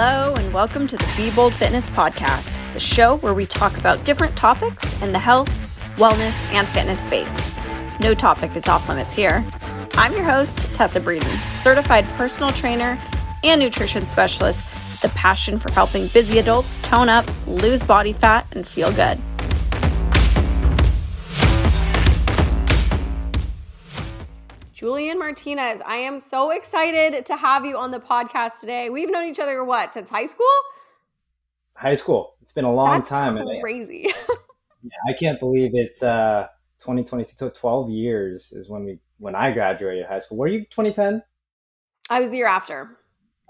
[0.00, 4.04] Hello, and welcome to the Be Bold Fitness Podcast, the show where we talk about
[4.04, 5.50] different topics in the health,
[5.96, 7.52] wellness, and fitness space.
[7.98, 9.44] No topic is off limits here.
[9.94, 12.96] I'm your host, Tessa Breeden, certified personal trainer
[13.42, 18.46] and nutrition specialist, with a passion for helping busy adults tone up, lose body fat,
[18.52, 19.18] and feel good.
[24.78, 28.90] Julian Martinez, I am so excited to have you on the podcast today.
[28.90, 30.46] We've known each other what since high school?
[31.74, 32.36] High school.
[32.42, 33.44] It's been a long That's time.
[33.60, 34.06] Crazy.
[34.84, 36.46] yeah, I can't believe it's uh
[36.78, 37.26] 2022.
[37.26, 40.38] So 12 years is when we when I graduated high school.
[40.38, 41.24] Were you 2010?
[42.08, 42.98] I was the year after.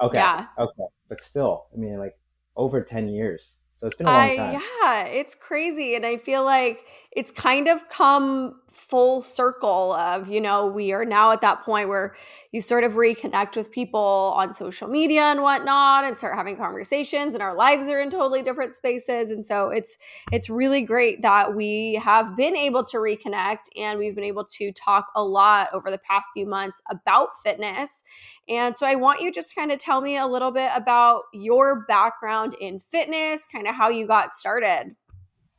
[0.01, 0.21] Okay.
[0.21, 0.47] Yeah.
[0.59, 0.85] Okay.
[1.11, 2.15] But still, I mean, like
[2.57, 3.59] over 10 years.
[3.75, 4.53] So it's been a long I, time.
[4.83, 5.95] yeah, it's crazy.
[5.95, 11.05] And I feel like it's kind of come full circle of, you know, we are
[11.05, 12.15] now at that point where
[12.53, 17.35] you sort of reconnect with people on social media and whatnot and start having conversations
[17.35, 19.31] and our lives are in totally different spaces.
[19.31, 19.97] And so it's
[20.31, 24.71] it's really great that we have been able to reconnect and we've been able to
[24.73, 28.05] talk a lot over the past few months about fitness.
[28.49, 31.85] And so I want you just kind of tell me a little bit about your
[31.87, 34.95] background in fitness, kind of how you got started.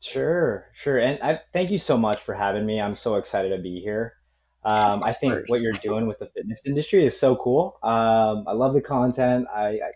[0.01, 0.97] Sure, sure.
[0.97, 2.79] And I thank you so much for having me.
[2.79, 4.13] I'm so excited to be here.
[4.63, 7.79] Um, I think what you're doing with the fitness industry is so cool.
[7.83, 9.47] Um, I love the content.
[9.53, 9.91] I, I,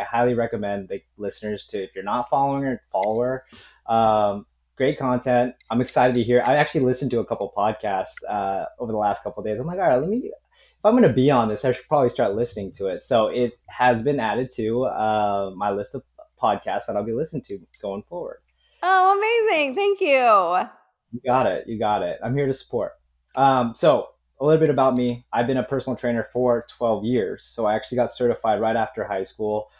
[0.00, 3.44] I highly recommend the listeners to, if you're not following her, follow her.
[3.86, 5.54] Um, great content.
[5.70, 6.42] I'm excited to hear.
[6.44, 9.58] I actually listened to a couple podcasts uh, over the last couple days.
[9.58, 10.18] I'm like, all right, let me.
[10.24, 13.02] If I'm going to be on this, I should probably start listening to it.
[13.02, 16.02] So it has been added to uh, my list of
[16.40, 18.38] podcasts that I'll be listening to going forward.
[18.82, 19.74] Oh, amazing.
[19.74, 20.68] Thank you.
[21.12, 21.66] You got it.
[21.66, 22.18] You got it.
[22.22, 22.92] I'm here to support.
[23.34, 24.08] Um, so,
[24.40, 25.26] a little bit about me.
[25.32, 27.44] I've been a personal trainer for 12 years.
[27.44, 29.70] So, I actually got certified right after high school.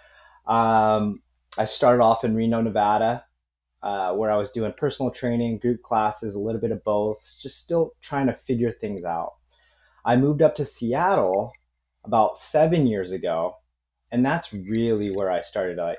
[0.47, 1.23] Um,
[1.59, 3.25] I started off in Reno, Nevada,
[3.83, 7.63] uh, where I was doing personal training, group classes, a little bit of both, just
[7.63, 9.35] still trying to figure things out.
[10.05, 11.53] I moved up to Seattle
[12.05, 13.57] about seven years ago,
[14.11, 15.99] and that's really where I started to like,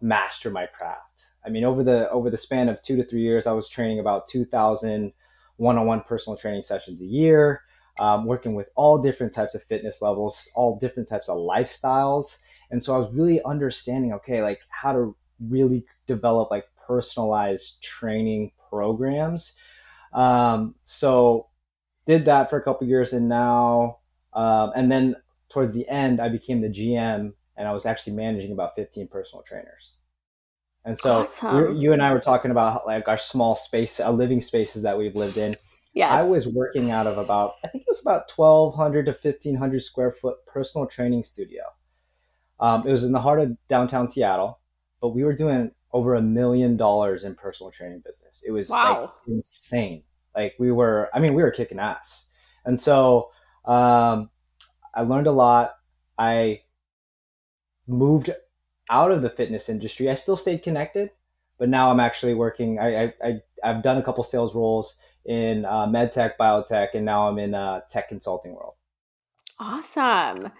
[0.00, 1.07] master my craft.
[1.44, 4.00] I mean, over the over the span of two to three years, I was training
[4.00, 5.12] about 2,000
[5.56, 7.62] one-on-one personal training sessions a year,
[7.98, 12.40] um, working with all different types of fitness levels, all different types of lifestyles,
[12.70, 18.52] and so I was really understanding, okay, like how to really develop like personalized training
[18.70, 19.56] programs.
[20.12, 21.48] Um, so
[22.06, 23.98] did that for a couple years, and now,
[24.32, 25.16] um, and then
[25.48, 29.42] towards the end, I became the GM, and I was actually managing about 15 personal
[29.42, 29.97] trainers.
[30.88, 31.76] And so Awesome.
[31.76, 35.14] you and I were talking about like our small space, uh, living spaces that we've
[35.14, 35.54] lived in.
[35.92, 36.10] Yes.
[36.12, 40.12] I was working out of about, I think it was about 1,200 to 1,500 square
[40.12, 41.64] foot personal training studio.
[42.58, 44.60] Um, it was in the heart of downtown Seattle,
[45.02, 48.42] but we were doing over a million dollars in personal training business.
[48.46, 49.12] It was like Wow.
[49.26, 50.04] insane.
[50.34, 52.30] Like we were, I mean, we were kicking ass.
[52.64, 53.30] And so
[53.66, 54.30] um,
[54.94, 55.74] I learned a lot.
[56.16, 56.62] I
[57.86, 58.30] moved
[58.90, 60.10] out of the fitness industry.
[60.10, 61.10] I still stayed connected,
[61.58, 62.78] but now I'm actually working.
[62.78, 67.04] I, I, I I've done a couple sales roles in uh, med tech, biotech, and
[67.04, 68.74] now I'm in uh, tech consulting world.
[69.58, 70.52] awesome.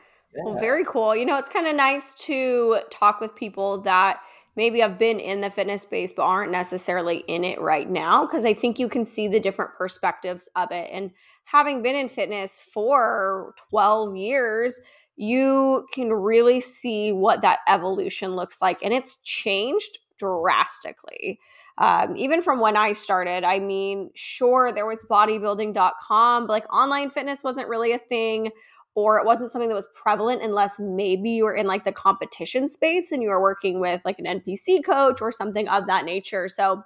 [0.44, 1.16] Well, very cool.
[1.16, 4.20] You know, it's kind of nice to talk with people that
[4.58, 8.44] maybe have been in the fitness space but aren't necessarily in it right now because
[8.44, 10.90] I think you can see the different perspectives of it.
[10.92, 11.12] And
[11.44, 14.80] having been in fitness for 12 years,
[15.14, 18.82] you can really see what that evolution looks like.
[18.82, 21.38] And it's changed drastically.
[21.78, 27.10] Um, even from when I started, I mean, sure, there was bodybuilding.com, but like online
[27.10, 28.50] fitness wasn't really a thing
[28.98, 32.68] or it wasn't something that was prevalent unless maybe you were in like the competition
[32.68, 36.48] space and you were working with like an NPC coach or something of that nature.
[36.48, 36.82] So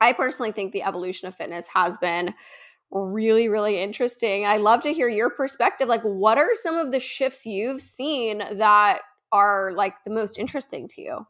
[0.00, 2.34] I personally think the evolution of fitness has been
[2.92, 4.46] really, really interesting.
[4.46, 5.88] I love to hear your perspective.
[5.88, 9.00] Like, what are some of the shifts you've seen that
[9.32, 11.26] are like the most interesting to you?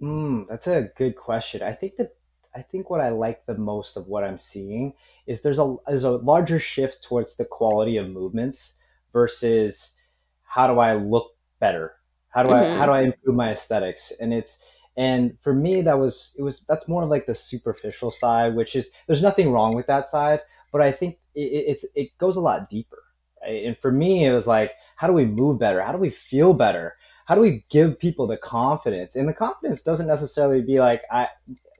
[0.00, 1.64] Mm, that's a good question.
[1.64, 2.14] I think that
[2.54, 4.92] I think what I like the most of what I'm seeing
[5.26, 8.78] is there's a there's a larger shift towards the quality of movements
[9.12, 9.96] versus
[10.42, 11.94] how do I look better?
[12.30, 12.72] How do I Mhm.
[12.72, 14.12] how do I improve my aesthetics?
[14.20, 14.62] And it's
[14.96, 18.92] and for me that was it was that's more like the superficial side, which is
[19.06, 20.40] there's nothing wrong with that side,
[20.72, 23.02] but I think it, it- it's it goes a lot deeper.
[23.42, 23.64] Right?
[23.64, 25.82] And for me, it was like, how do we move better?
[25.82, 26.96] How do we feel better?
[27.26, 29.16] How do we give people the confidence?
[29.16, 31.28] And the confidence doesn't necessarily be like I.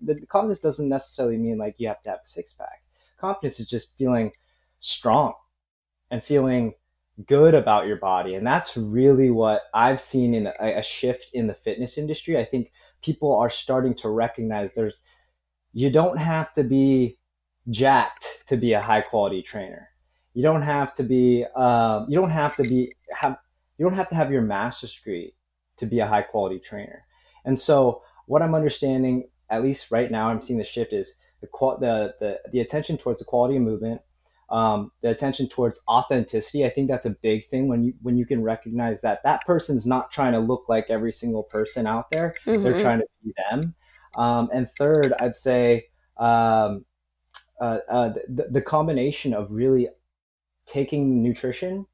[0.01, 2.83] The confidence doesn't necessarily mean like you have to have a six pack.
[3.19, 4.33] Confidence is just feeling
[4.81, 5.35] strong
[6.11, 6.75] and feeling
[7.27, 8.35] good about your body.
[8.35, 12.39] And that's really what I've seen in a, a shift in the fitness industry.
[12.39, 12.73] I think
[13.03, 15.03] people are starting to recognize there's,
[15.73, 17.19] you don't have to be
[17.71, 19.89] jacked to be a high quality trainer.
[20.35, 23.39] You don't have to be, um, you don't have to be, have,
[23.77, 25.35] you don't have to have your master's degree
[25.77, 27.05] to be a high quality trainer.
[27.45, 31.49] And so what I'm understanding, at least right now, I'm seeing the shift is the,
[31.81, 34.01] the, the, the attention towards the quality of movement,
[34.53, 36.65] um, the attention towards authenticity.
[36.65, 39.87] I think that's a big thing when you when you can recognize that that person's
[39.87, 42.35] not trying to look like every single person out there.
[42.47, 42.63] Mm-hmm.
[42.63, 43.75] They're trying to be them.
[44.15, 45.87] Um, and third, I'd say
[46.19, 46.85] um,
[47.59, 49.89] uh, uh, the, the combination of really
[50.67, 51.87] taking nutrition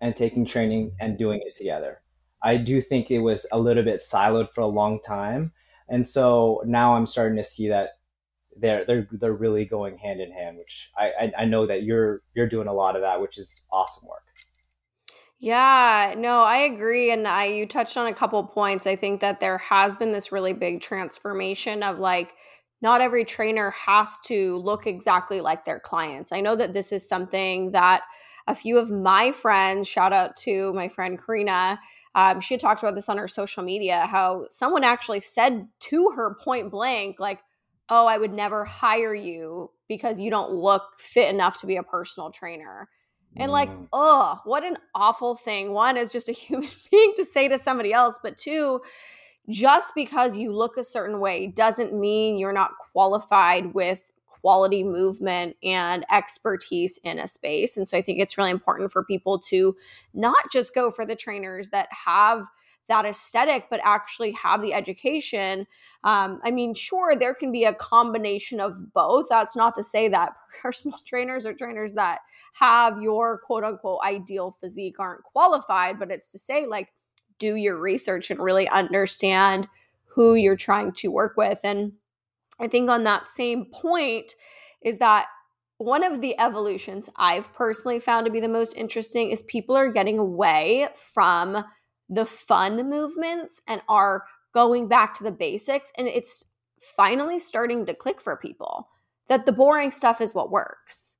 [0.00, 2.00] and taking training and doing it together.
[2.42, 5.52] I do think it was a little bit siloed for a long time.
[5.90, 7.97] And so now I'm starting to see that
[8.60, 12.22] they're they're they're really going hand in hand, which I, I, I know that you're
[12.34, 14.22] you're doing a lot of that, which is awesome work.
[15.40, 17.12] Yeah, no, I agree.
[17.12, 18.86] And I you touched on a couple points.
[18.86, 22.34] I think that there has been this really big transformation of like
[22.80, 26.32] not every trainer has to look exactly like their clients.
[26.32, 28.02] I know that this is something that
[28.46, 31.78] a few of my friends, shout out to my friend Karina,
[32.14, 36.10] um, she had talked about this on her social media how someone actually said to
[36.16, 37.40] her point blank, like,
[37.90, 41.82] oh, I would never hire you because you don't look fit enough to be a
[41.82, 42.88] personal trainer.
[43.36, 45.72] And like, oh, what an awful thing.
[45.72, 48.80] One is just a human being to say to somebody else, but two,
[49.48, 55.56] just because you look a certain way doesn't mean you're not qualified with quality movement
[55.62, 57.76] and expertise in a space.
[57.76, 59.76] And so I think it's really important for people to
[60.14, 62.46] not just go for the trainers that have
[62.88, 65.66] that aesthetic, but actually have the education.
[66.04, 69.26] Um, I mean, sure, there can be a combination of both.
[69.28, 70.32] That's not to say that
[70.62, 72.20] personal trainers or trainers that
[72.54, 76.88] have your quote unquote ideal physique aren't qualified, but it's to say, like,
[77.38, 79.68] do your research and really understand
[80.06, 81.60] who you're trying to work with.
[81.62, 81.92] And
[82.58, 84.34] I think on that same point
[84.82, 85.26] is that
[85.78, 89.92] one of the evolutions I've personally found to be the most interesting is people are
[89.92, 91.64] getting away from
[92.08, 94.24] the fun movements and are
[94.54, 95.92] going back to the basics.
[95.96, 96.44] And it's
[96.96, 98.88] finally starting to click for people
[99.28, 101.18] that the boring stuff is what works.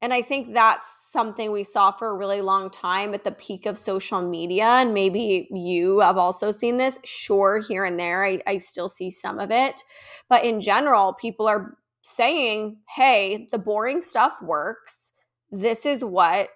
[0.00, 3.66] And I think that's something we saw for a really long time at the peak
[3.66, 4.64] of social media.
[4.64, 6.98] And maybe you have also seen this.
[7.04, 9.84] Sure, here and there, I, I still see some of it.
[10.28, 15.12] But in general, people are saying, hey, the boring stuff works.
[15.52, 16.48] This is what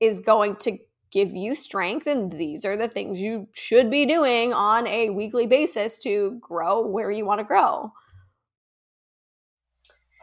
[0.00, 0.78] is going to
[1.10, 5.46] give you strength and these are the things you should be doing on a weekly
[5.46, 7.92] basis to grow where you want to grow.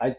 [0.02, 0.16] I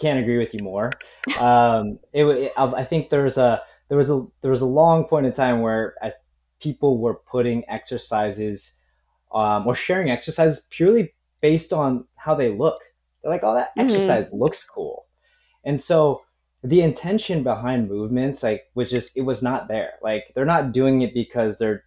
[0.00, 0.92] can't agree with you more.
[1.38, 5.04] Um, it, it, i think there was a there was a there was a long
[5.04, 6.12] point in time where I,
[6.60, 8.80] people were putting exercises
[9.32, 12.80] um, or sharing exercises purely based on how they look.
[13.22, 13.80] They're like oh that mm-hmm.
[13.80, 15.06] exercise looks cool.
[15.64, 16.22] And so
[16.62, 19.94] the intention behind movements like was just it was not there.
[20.02, 21.84] Like they're not doing it because their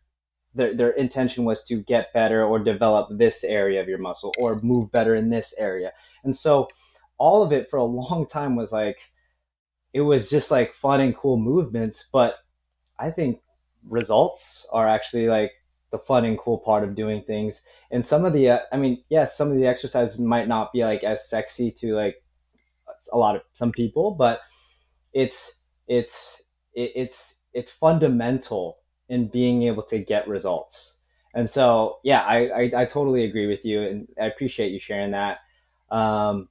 [0.56, 4.60] their their intention was to get better or develop this area of your muscle or
[4.62, 5.92] move better in this area.
[6.24, 6.68] And so
[7.18, 9.00] all of it for a long time was like
[9.94, 12.40] it was just like fun and cool movements but
[13.00, 13.40] i think
[13.88, 15.52] results are actually like
[15.92, 17.64] the fun and cool part of doing things.
[17.92, 20.84] And some of the uh, i mean yes some of the exercises might not be
[20.84, 22.16] like as sexy to like
[23.12, 24.42] a lot of some people but
[25.14, 26.44] it's it's
[26.74, 28.80] it's it's fundamental
[29.10, 31.00] in being able to get results.
[31.36, 35.12] And so, yeah, I, I, I totally agree with you, and I appreciate you sharing
[35.12, 35.40] that.
[35.90, 36.50] Um,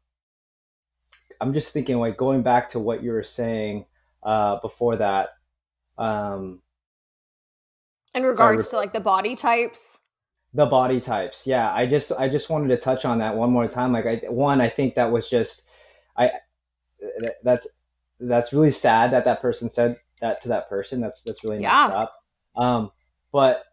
[1.40, 3.86] I'm just thinking, like going back to what you were saying
[4.22, 5.30] uh, before that.
[5.98, 6.62] Um,
[8.14, 9.98] in regards sorry, to like the body types.
[10.54, 11.72] The body types, yeah.
[11.72, 13.92] I just I just wanted to touch on that one more time.
[13.92, 15.68] Like, I one, I think that was just
[16.16, 16.30] I
[17.42, 17.68] that's
[18.22, 21.00] that's really sad that that person said that to that person.
[21.00, 21.86] That's that's really yeah.
[21.86, 22.14] messed up.
[22.56, 22.90] Um,
[23.32, 23.64] but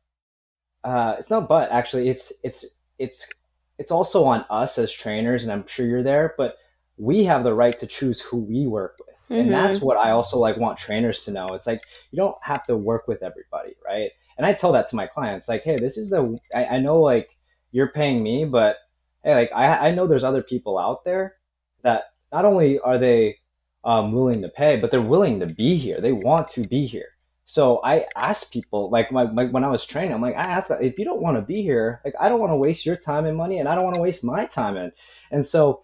[0.84, 1.48] uh, it's not.
[1.48, 3.30] But actually, it's it's it's
[3.78, 6.34] it's also on us as trainers, and I'm sure you're there.
[6.38, 6.56] But
[6.98, 9.42] we have the right to choose who we work with, mm-hmm.
[9.42, 11.48] and that's what I also like want trainers to know.
[11.52, 14.12] It's like you don't have to work with everybody, right?
[14.38, 17.00] And I tell that to my clients, like, hey, this is the I, I know
[17.00, 17.30] like
[17.72, 18.78] you're paying me, but
[19.24, 21.36] hey, like I I know there's other people out there
[21.84, 23.39] that not only are they
[23.84, 26.02] um, willing to pay, but they're willing to be here.
[26.02, 27.10] They want to be here.
[27.46, 30.70] So I ask people, like, my, my, when I was training, I'm like, I ask,
[30.82, 33.26] if you don't want to be here, like, I don't want to waste your time
[33.26, 34.92] and money, and I don't want to waste my time and
[35.32, 35.82] and so,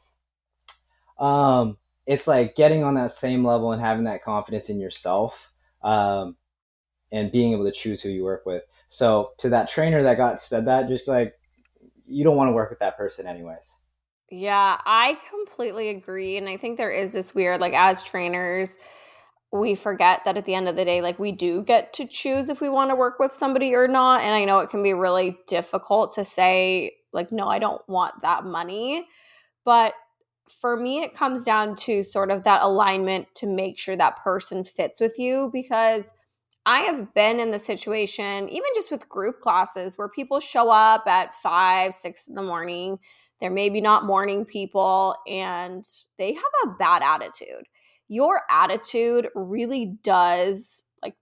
[1.18, 5.52] um, it's like getting on that same level and having that confidence in yourself.
[5.82, 6.36] Um,
[7.12, 8.64] and being able to choose who you work with.
[8.88, 11.34] So to that trainer that got said that, just like
[12.06, 13.74] you don't want to work with that person anyways.
[14.32, 16.38] Yeah, I completely agree.
[16.38, 18.78] And I think there is this weird, like, as trainers,
[19.52, 22.50] we forget that at the end of the day, like, we do get to choose
[22.50, 24.22] if we want to work with somebody or not.
[24.22, 28.22] And I know it can be really difficult to say, like, no, I don't want
[28.24, 29.08] that money.
[29.64, 29.94] But
[30.50, 34.64] for me, it comes down to sort of that alignment to make sure that person
[34.64, 36.14] fits with you because
[36.66, 41.06] I have been in the situation, even just with group classes, where people show up
[41.08, 42.98] at five, six in the morning.
[43.40, 45.84] They're maybe not morning people and
[46.18, 47.68] they have a bad attitude.
[48.08, 51.16] Your attitude really does like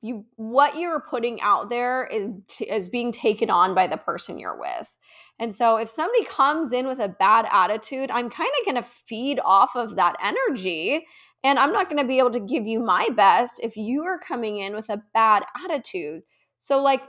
[0.00, 2.30] you what you're putting out there is
[2.66, 4.96] is being taken on by the person you're with.
[5.38, 8.88] And so if somebody comes in with a bad attitude, I'm kind of going to
[8.88, 11.06] feed off of that energy
[11.44, 14.18] and I'm not going to be able to give you my best if you are
[14.18, 16.22] coming in with a bad attitude.
[16.58, 17.02] So, like,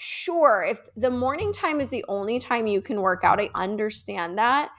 [0.00, 4.38] sure, if the morning time is the only time you can work out, I understand
[4.38, 4.70] that.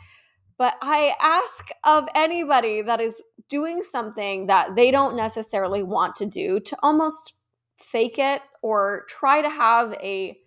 [0.58, 6.26] But I ask of anybody that is doing something that they don't necessarily want to
[6.26, 7.34] do to almost
[7.80, 10.38] fake it or try to have a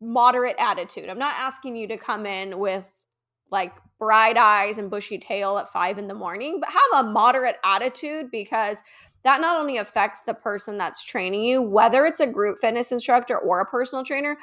[0.00, 1.08] moderate attitude.
[1.08, 2.86] I'm not asking you to come in with
[3.50, 7.56] like bright eyes and bushy tail at five in the morning, but have a moderate
[7.62, 8.78] attitude because
[9.22, 13.38] that not only affects the person that's training you, whether it's a group fitness instructor
[13.38, 14.36] or a personal trainer,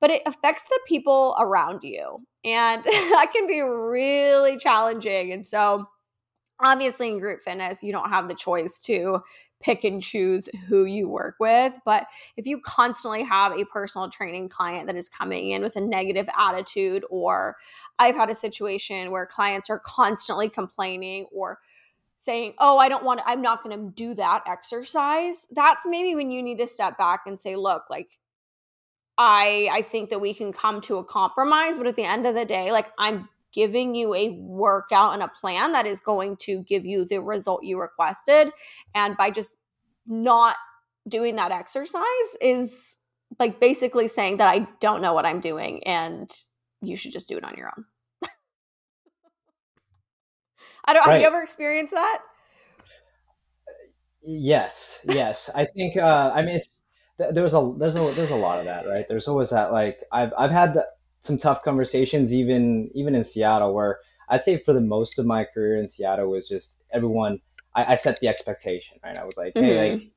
[0.00, 2.18] but it affects the people around you.
[2.44, 5.32] And that can be really challenging.
[5.32, 5.88] And so,
[6.60, 9.20] obviously, in group fitness, you don't have the choice to
[9.62, 11.74] pick and choose who you work with.
[11.84, 15.80] But if you constantly have a personal training client that is coming in with a
[15.80, 17.56] negative attitude, or
[17.98, 21.60] I've had a situation where clients are constantly complaining or
[22.22, 26.14] saying, Oh, I don't want to, I'm not going to do that exercise, that's maybe
[26.14, 28.18] when you need to step back and say, Look, like,
[29.18, 32.34] I I think that we can come to a compromise, but at the end of
[32.34, 36.62] the day, like I'm giving you a workout and a plan that is going to
[36.62, 38.50] give you the result you requested.
[38.94, 39.56] And by just
[40.06, 40.56] not
[41.08, 42.04] doing that exercise
[42.40, 42.96] is
[43.38, 46.30] like basically saying that I don't know what I'm doing and
[46.80, 47.84] you should just do it on your own.
[50.84, 51.14] I don't right.
[51.14, 52.22] have you ever experienced that?
[54.22, 55.50] Yes, yes.
[55.54, 56.60] I think uh I mean
[57.18, 59.06] there's a there's a there's a lot of that, right?
[59.08, 60.86] There's always that like I've I've had the,
[61.20, 63.98] some tough conversations even even in Seattle where
[64.28, 67.38] I'd say for the most of my career in Seattle was just everyone
[67.74, 69.94] I, I set the expectation right I was like hey mm-hmm.
[69.94, 70.10] like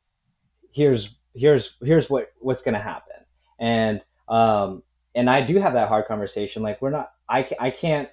[0.72, 3.18] here's here's here's what what's gonna happen
[3.60, 8.10] and um and I do have that hard conversation like we're not I I can't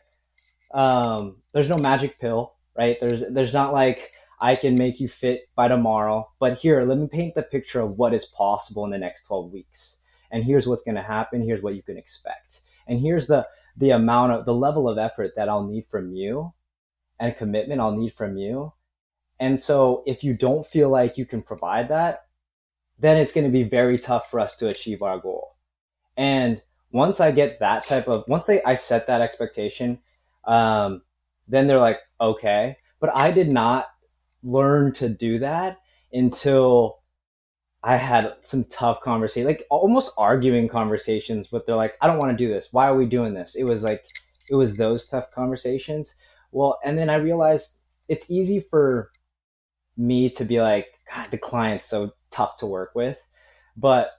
[0.73, 2.97] um there's no magic pill right?
[3.01, 6.31] There's there's not like I can make you fit by tomorrow.
[6.39, 9.53] But here let me paint the picture of what is possible in the next 12
[9.53, 9.99] weeks.
[10.31, 11.43] And here's what's going to happen.
[11.43, 12.61] Here's what you can expect.
[12.87, 16.53] And here's the the amount of the level of effort that I'll need from you
[17.19, 18.73] and commitment I'll need from you.
[19.41, 22.27] And so if you don't feel like you can provide that,
[22.99, 25.57] then it's going to be very tough for us to achieve our goal.
[26.17, 30.01] And once I get that type of once I, I set that expectation,
[30.45, 31.03] um,
[31.49, 32.77] then they're like, okay.
[33.01, 33.89] But I did not
[34.43, 35.79] learn to do that
[36.13, 37.01] until
[37.85, 42.31] I had some tough conversations, like almost arguing conversations, but they're like, I don't want
[42.31, 42.73] to do this.
[42.73, 43.57] Why are we doing this?
[43.57, 44.05] It was like,
[44.49, 46.17] it was those tough conversations.
[46.53, 49.11] Well, and then I realized it's easy for
[49.97, 53.19] me to be like, God, the client's so tough to work with,
[53.77, 54.13] but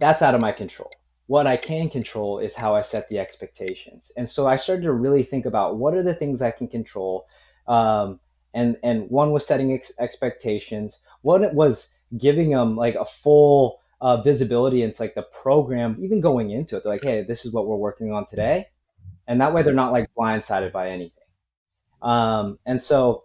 [0.00, 0.90] that's out of my control.
[1.26, 4.12] What I can control is how I set the expectations.
[4.16, 7.26] And so I started to really think about what are the things I can control.
[7.66, 8.20] Um,
[8.54, 11.02] and, and one was setting ex- expectations.
[11.22, 16.50] One was, giving them like a full uh, visibility into like the program, even going
[16.50, 16.84] into it.
[16.84, 18.66] They're like, hey, this is what we're working on today.
[19.26, 21.24] And that way they're not like blindsided by anything.
[22.02, 23.24] Um, and so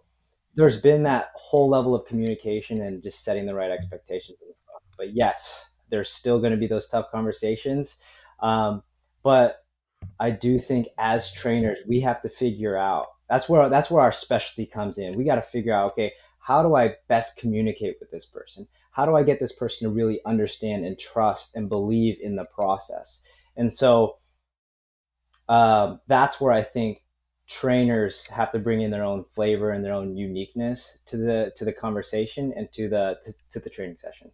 [0.54, 4.38] there's been that whole level of communication and just setting the right expectations.
[4.98, 8.02] But yes, there's still going to be those tough conversations.
[8.40, 8.82] Um,
[9.22, 9.58] but
[10.18, 14.10] I do think as trainers, we have to figure out that's where that's where our
[14.10, 15.16] specialty comes in.
[15.16, 18.66] We got to figure out, okay, how do I best communicate with this person?
[18.90, 22.44] How do I get this person to really understand and trust and believe in the
[22.44, 23.22] process?
[23.56, 24.16] And so
[25.48, 27.02] um, that's where I think
[27.48, 31.64] trainers have to bring in their own flavor and their own uniqueness to the to
[31.64, 34.30] the conversation and to the to, to the training session.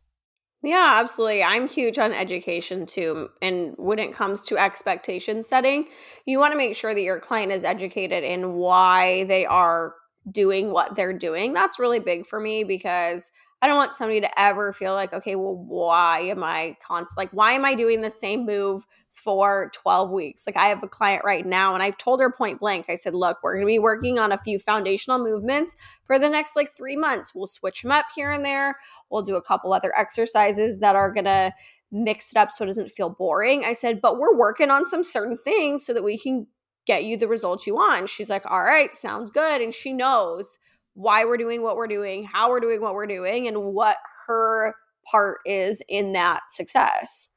[0.62, 1.42] Yeah, absolutely.
[1.44, 3.28] I'm huge on education too.
[3.40, 5.86] And when it comes to expectation setting,
[6.26, 9.94] you want to make sure that your client is educated in why they are
[10.30, 11.52] doing what they're doing.
[11.52, 15.34] That's really big for me because I don't want somebody to ever feel like, okay,
[15.34, 20.10] well, why am I const like why am I doing the same move for 12
[20.10, 20.46] weeks?
[20.46, 22.86] Like I have a client right now and I've told her point blank.
[22.88, 26.54] I said, look, we're gonna be working on a few foundational movements for the next
[26.54, 27.34] like three months.
[27.34, 28.76] We'll switch them up here and there.
[29.10, 31.52] We'll do a couple other exercises that are gonna
[31.90, 33.64] mix it up so it doesn't feel boring.
[33.64, 36.46] I said, but we're working on some certain things so that we can
[36.86, 38.08] get you the results you want.
[38.08, 39.60] She's like, all right, sounds good.
[39.60, 40.58] And she knows
[40.98, 44.74] why we're doing what we're doing, how we're doing what we're doing, and what her
[45.08, 47.28] part is in that success.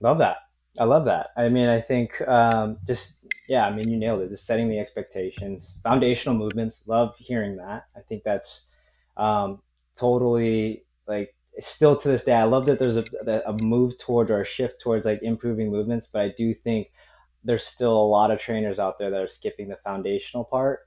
[0.00, 0.36] Love that.
[0.78, 1.28] I love that.
[1.38, 4.28] I mean, I think um, just, yeah, I mean, you nailed it.
[4.28, 6.84] Just setting the expectations, foundational movements.
[6.86, 7.86] Love hearing that.
[7.96, 8.68] I think that's
[9.16, 9.62] um,
[9.96, 12.34] totally like still to this day.
[12.34, 13.04] I love that there's a,
[13.46, 16.88] a move toward or a shift towards like improving movements, but I do think
[17.42, 20.80] there's still a lot of trainers out there that are skipping the foundational part.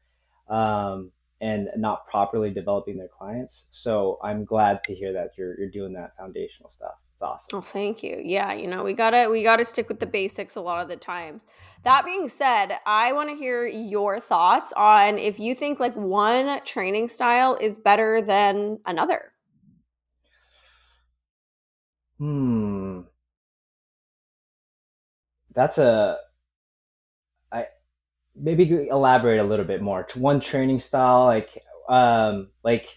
[0.47, 3.67] Um, and not properly developing their clients.
[3.71, 6.93] So I'm glad to hear that you're you're doing that foundational stuff.
[7.13, 7.57] It's awesome.
[7.57, 8.21] Oh, thank you.
[8.23, 10.95] Yeah, you know, we gotta we gotta stick with the basics a lot of the
[10.95, 11.45] times.
[11.83, 16.63] That being said, I want to hear your thoughts on if you think like one
[16.63, 19.31] training style is better than another.
[22.19, 23.01] Hmm.
[25.53, 26.17] That's a
[28.41, 30.07] maybe elaborate a little bit more.
[30.15, 32.87] One training style, like um, like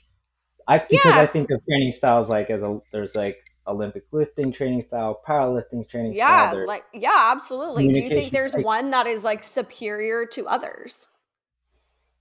[0.66, 1.16] I because yes.
[1.16, 5.88] I think of training styles like as a there's like Olympic lifting training style, powerlifting
[5.88, 6.60] training yeah, style.
[6.60, 7.92] Yeah, like yeah, absolutely.
[7.92, 11.08] Do you think there's like, one that is like superior to others?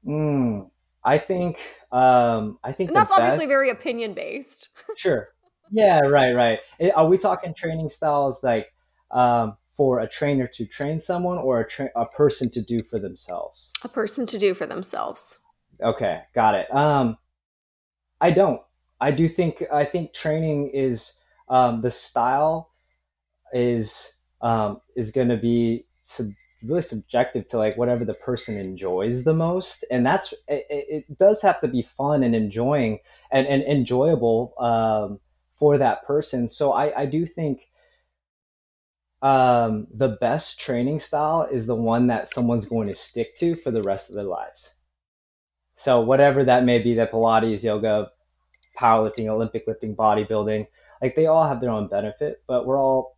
[0.05, 0.69] Mm,
[1.03, 1.57] I think
[1.91, 4.69] um I think and that's obviously very opinion based.
[4.95, 5.29] sure.
[5.71, 6.59] Yeah, right, right.
[6.93, 8.73] Are we talking training styles like
[9.11, 12.99] um for a trainer to train someone or a, tra- a person to do for
[12.99, 13.73] themselves?
[13.83, 15.39] A person to do for themselves.
[15.81, 16.73] Okay, got it.
[16.73, 17.17] Um,
[18.21, 18.61] I don't.
[19.01, 22.71] I do think I think training is um, the style
[23.51, 26.31] is um, is going to be sub-
[26.63, 31.41] really subjective to like whatever the person enjoys the most, and that's it, it does
[31.41, 32.99] have to be fun and enjoying
[33.31, 35.19] and, and enjoyable um,
[35.57, 36.47] for that person.
[36.47, 37.67] So I, I do think
[39.23, 43.71] um, the best training style is the one that someone's going to stick to for
[43.71, 44.75] the rest of their lives.
[45.75, 48.11] So whatever that may be, that Pilates, yoga,
[48.77, 50.67] powerlifting, Olympic lifting, bodybuilding,
[51.01, 53.17] like they all have their own benefit, but we're all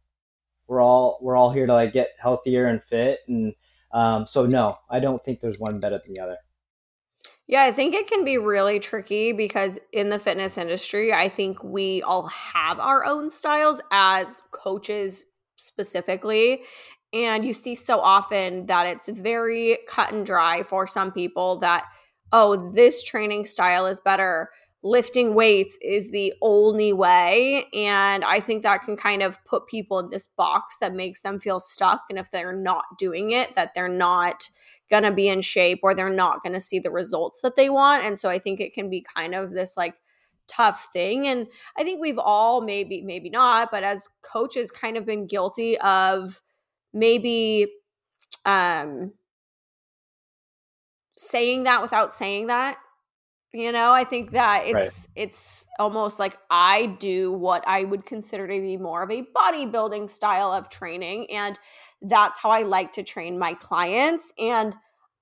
[0.67, 3.53] we're all we're all here to like get healthier and fit, and
[3.91, 6.37] um, so no, I don't think there's one better than the other.
[7.47, 11.63] Yeah, I think it can be really tricky because in the fitness industry, I think
[11.63, 16.63] we all have our own styles as coaches specifically.
[17.13, 21.85] And you see so often that it's very cut and dry for some people that,
[22.31, 24.49] oh, this training style is better.
[24.83, 27.65] Lifting weights is the only way.
[27.73, 31.39] And I think that can kind of put people in this box that makes them
[31.39, 32.01] feel stuck.
[32.09, 34.49] And if they're not doing it, that they're not
[34.89, 37.69] going to be in shape or they're not going to see the results that they
[37.69, 38.03] want.
[38.03, 39.95] And so I think it can be kind of this like
[40.47, 45.05] tough thing and i think we've all maybe maybe not but as coaches kind of
[45.05, 46.41] been guilty of
[46.93, 47.67] maybe
[48.45, 49.11] um
[51.17, 52.77] saying that without saying that
[53.53, 55.23] you know i think that it's right.
[55.23, 60.09] it's almost like i do what i would consider to be more of a bodybuilding
[60.09, 61.57] style of training and
[62.01, 64.75] that's how i like to train my clients and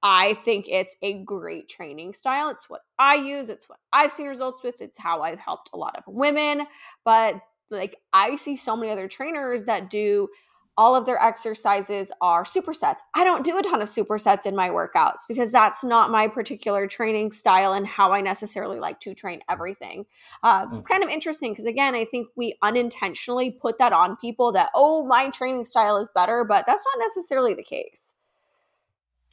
[0.03, 2.49] I think it's a great training style.
[2.49, 5.77] It's what I use, it's what I've seen results with, it's how I've helped a
[5.77, 6.67] lot of women.
[7.05, 7.39] But
[7.71, 10.27] like, I see so many other trainers that do
[10.75, 12.97] all of their exercises are supersets.
[13.13, 16.87] I don't do a ton of supersets in my workouts because that's not my particular
[16.87, 20.05] training style and how I necessarily like to train everything.
[20.41, 24.17] Uh, so it's kind of interesting because, again, I think we unintentionally put that on
[24.17, 28.15] people that, oh, my training style is better, but that's not necessarily the case.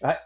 [0.02, 0.18] I,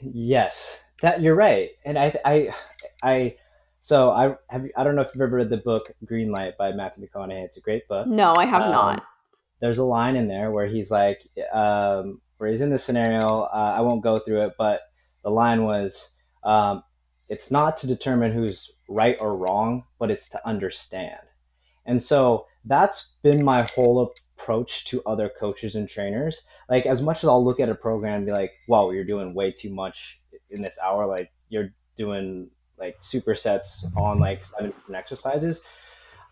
[0.00, 2.54] Yes, that you're right, and I, I,
[3.02, 3.36] I.
[3.80, 4.66] So I have.
[4.76, 7.44] I don't know if you've ever read the book Green Light by Matthew McConaughey.
[7.44, 8.06] It's a great book.
[8.06, 9.04] No, I have um, not.
[9.60, 13.42] There's a line in there where he's like, um, where he's in the scenario.
[13.42, 14.82] Uh, I won't go through it, but
[15.22, 16.14] the line was,
[16.44, 16.82] um,
[17.28, 21.20] "It's not to determine who's right or wrong, but it's to understand."
[21.86, 26.44] And so that's been my whole approach to other coaches and trainers.
[26.68, 29.34] Like as much as I'll look at a program and be like, "Wow, you're doing
[29.34, 31.06] way too much in this hour.
[31.06, 35.62] Like you're doing like supersets on like seven different exercises."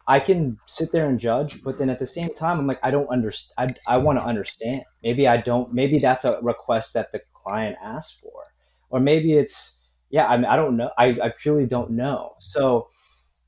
[0.06, 2.90] I can sit there and judge, but then at the same time, I'm like, I
[2.90, 3.78] don't understand.
[3.86, 4.82] I, I want to understand.
[5.04, 5.72] Maybe I don't.
[5.72, 8.52] Maybe that's a request that the client asked for,
[8.88, 10.26] or maybe it's yeah.
[10.26, 10.90] I mean, I don't know.
[10.98, 12.32] I, I purely don't know.
[12.40, 12.88] So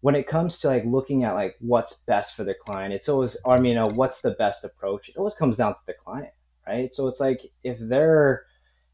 [0.03, 3.37] when it comes to like looking at like what's best for the client, it's always,
[3.47, 5.09] I mean, know, what's the best approach?
[5.09, 6.33] It always comes down to the client,
[6.67, 6.93] right?
[6.93, 8.45] So it's like if they're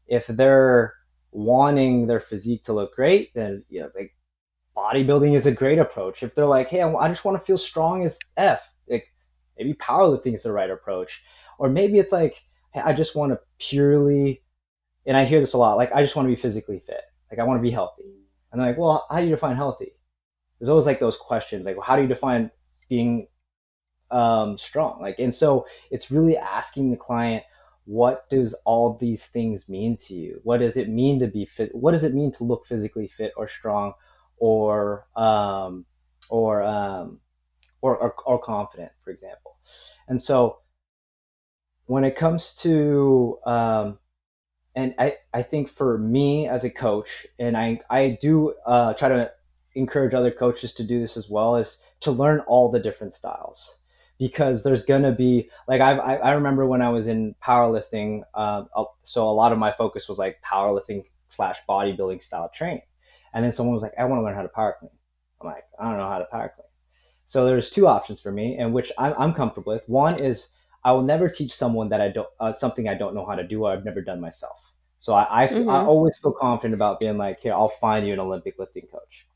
[0.07, 0.93] if they're
[1.31, 4.15] wanting their physique to look great, then you know, like
[4.77, 6.21] bodybuilding is a great approach.
[6.21, 9.11] If they're like, hey, I just want to feel strong as f, like
[9.57, 11.23] maybe powerlifting is the right approach,
[11.57, 12.35] or maybe it's like,
[12.71, 14.43] hey, I just want to purely,
[15.07, 17.39] and I hear this a lot, like I just want to be physically fit, like
[17.39, 18.13] I want to be healthy,
[18.51, 19.93] and they're like, well, how do you define healthy?
[20.59, 22.51] There's always like those questions like well, how do you define
[22.89, 23.27] being
[24.11, 25.01] um, strong?
[25.01, 27.43] Like and so it's really asking the client
[27.85, 30.39] what does all these things mean to you?
[30.43, 33.33] What does it mean to be fit what does it mean to look physically fit
[33.37, 33.93] or strong
[34.37, 35.85] or um,
[36.29, 37.19] or, um,
[37.81, 39.57] or, or or confident for example?
[40.07, 40.59] And so
[41.85, 43.97] when it comes to um,
[44.75, 49.09] and I, I think for me as a coach and i i do uh, try
[49.09, 49.31] to
[49.75, 53.79] encourage other coaches to do this as well is to learn all the different styles
[54.19, 58.21] because there's going to be like I've, i I remember when I was in powerlifting,
[58.33, 58.63] uh,
[59.03, 62.81] so a lot of my focus was like powerlifting slash bodybuilding style training,
[63.33, 64.91] and then someone was like, I want to learn how to power clean.
[65.41, 66.67] I'm like, I don't know how to power clean.
[67.25, 69.87] So there's two options for me, and which I'm, I'm comfortable with.
[69.87, 70.51] One is
[70.83, 73.47] I will never teach someone that I don't uh, something I don't know how to
[73.47, 74.73] do or I've never done myself.
[74.97, 75.69] So I I, mm-hmm.
[75.69, 79.28] I always feel confident about being like, here, I'll find you an Olympic lifting coach.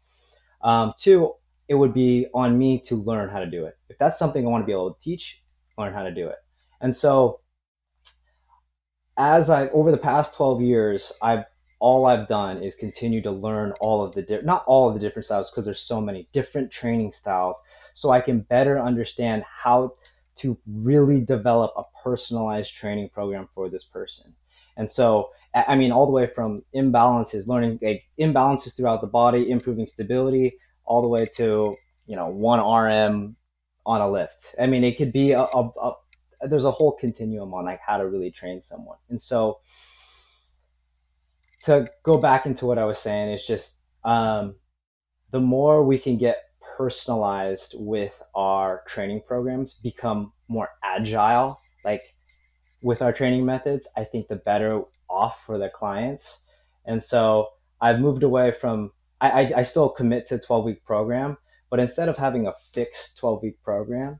[0.63, 1.33] Um, two,
[1.67, 3.77] it would be on me to learn how to do it.
[3.89, 5.43] If that's something I want to be able to teach,
[5.77, 6.37] learn how to do it.
[6.81, 7.41] And so,
[9.17, 11.45] as I over the past twelve years, I've
[11.79, 14.99] all I've done is continue to learn all of the di- not all of the
[14.99, 19.95] different styles because there's so many different training styles, so I can better understand how
[20.35, 24.33] to really develop a personalized training program for this person.
[24.77, 29.49] And so I mean, all the way from imbalances, learning like imbalances throughout the body,
[29.49, 31.75] improving stability, all the way to
[32.07, 33.35] you know one RM
[33.85, 34.55] on a lift.
[34.59, 35.93] I mean, it could be a, a, a
[36.47, 38.97] there's a whole continuum on like how to really train someone.
[39.09, 39.59] And so
[41.63, 44.55] to go back into what I was saying, it's just um,
[45.31, 46.43] the more we can get
[46.77, 52.01] personalized with our training programs, become more agile, like
[52.81, 56.43] with our training methods, I think the better off for the clients.
[56.85, 57.49] And so
[57.81, 61.37] I've moved away from, I, I, I still commit to 12 week program,
[61.69, 64.19] but instead of having a fixed 12 week program,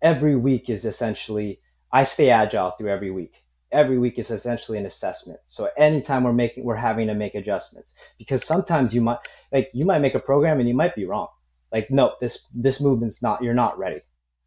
[0.00, 1.60] every week is essentially,
[1.92, 3.44] I stay agile through every week.
[3.70, 5.40] Every week is essentially an assessment.
[5.46, 9.18] So anytime we're making, we're having to make adjustments because sometimes you might,
[9.50, 11.28] like, you might make a program and you might be wrong.
[11.72, 14.02] Like, no, this, this movement's not, you're not ready.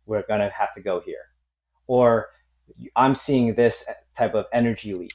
[0.05, 1.31] We're going to have to go here.
[1.87, 2.27] Or
[2.95, 5.13] I'm seeing this type of energy leak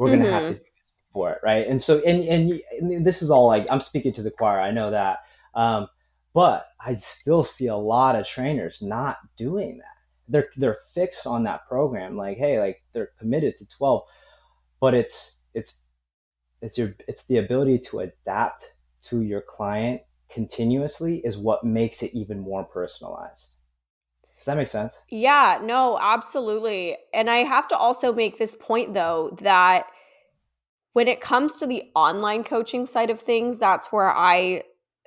[0.00, 0.32] we're going to mm-hmm.
[0.32, 1.66] have to do this for it, right?
[1.66, 4.58] And so, and, and, and this is all like I'm speaking to the choir.
[4.58, 5.18] I know that,
[5.54, 5.88] um,
[6.32, 9.84] but I still see a lot of trainers not doing that.
[10.26, 14.04] They're they're fixed on that program, like hey, like they're committed to twelve,
[14.80, 15.82] but it's it's
[16.62, 22.14] it's your it's the ability to adapt to your client continuously is what makes it
[22.14, 23.56] even more personalized.
[24.40, 25.04] Does that make sense?
[25.10, 26.96] Yeah, no, absolutely.
[27.12, 29.84] And I have to also make this point though that
[30.94, 34.62] when it comes to the online coaching side of things, that's where I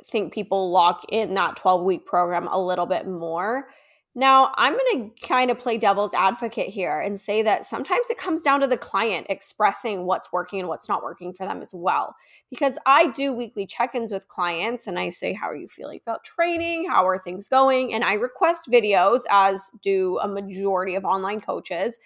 [0.06, 3.70] think people lock in that 12 week program a little bit more
[4.16, 8.18] now, I'm going to kind of play devil's advocate here and say that sometimes it
[8.18, 11.74] comes down to the client expressing what's working and what's not working for them as
[11.74, 12.16] well.
[12.52, 16.00] Because I do weekly check ins with clients and I say, How are you feeling
[16.06, 16.88] about training?
[16.88, 17.92] How are things going?
[17.92, 21.98] And I request videos, as do a majority of online coaches.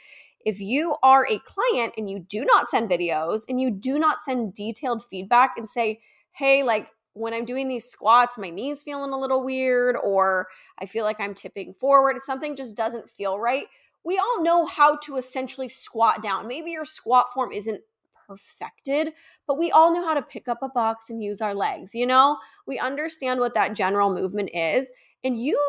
[0.46, 4.22] If you are a client and you do not send videos and you do not
[4.22, 6.00] send detailed feedback and say,
[6.32, 10.48] Hey, like, when I'm doing these squats, my knees feeling a little weird, or
[10.80, 13.66] I feel like I'm tipping forward, something just doesn't feel right.
[14.04, 16.48] We all know how to essentially squat down.
[16.48, 17.82] Maybe your squat form isn't
[18.28, 19.14] perfected,
[19.48, 21.96] but we all know how to pick up a box and use our legs.
[21.96, 25.60] You know, we understand what that general movement is, and you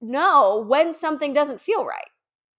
[0.00, 2.08] know when something doesn't feel right.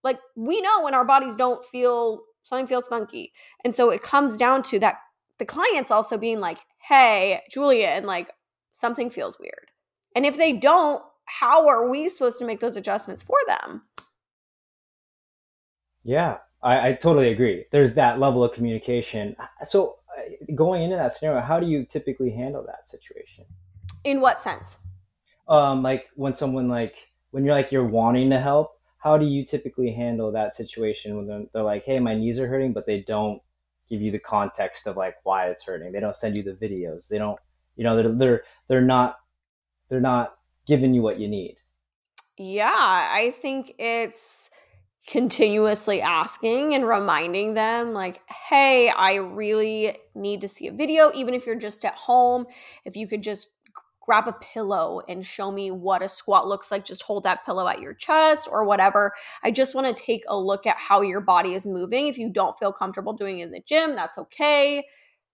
[0.04, 3.32] Like we know when our bodies don't feel something feels funky.
[3.64, 4.98] And so it comes down to that
[5.42, 8.30] the clients also being like, hey, Julia, and like
[8.74, 9.72] something feels weird.
[10.16, 13.82] And if they don't, how are we supposed to make those adjustments for them?
[16.04, 17.66] Yeah, I, I totally agree.
[17.72, 19.36] There's that level of communication.
[19.64, 23.46] So, uh, going into that scenario, how do you typically handle that situation?
[24.04, 24.78] In what sense?
[25.48, 29.44] Um, like when someone like when you're like you're wanting to help, how do you
[29.44, 33.42] typically handle that situation when they're like, "Hey, my knees are hurting," but they don't
[33.92, 35.92] give you the context of like why it's hurting.
[35.92, 37.10] They don't send you the videos.
[37.10, 37.38] They don't,
[37.76, 39.18] you know, they're they're they're not
[39.90, 41.58] they're not giving you what you need
[42.38, 44.50] yeah i think it's
[45.08, 51.34] continuously asking and reminding them like hey i really need to see a video even
[51.34, 52.46] if you're just at home
[52.86, 53.48] if you could just
[54.02, 56.84] grab a pillow and show me what a squat looks like.
[56.84, 59.14] Just hold that pillow at your chest or whatever.
[59.44, 62.08] I just want to take a look at how your body is moving.
[62.08, 64.86] If you don't feel comfortable doing it in the gym that's okay.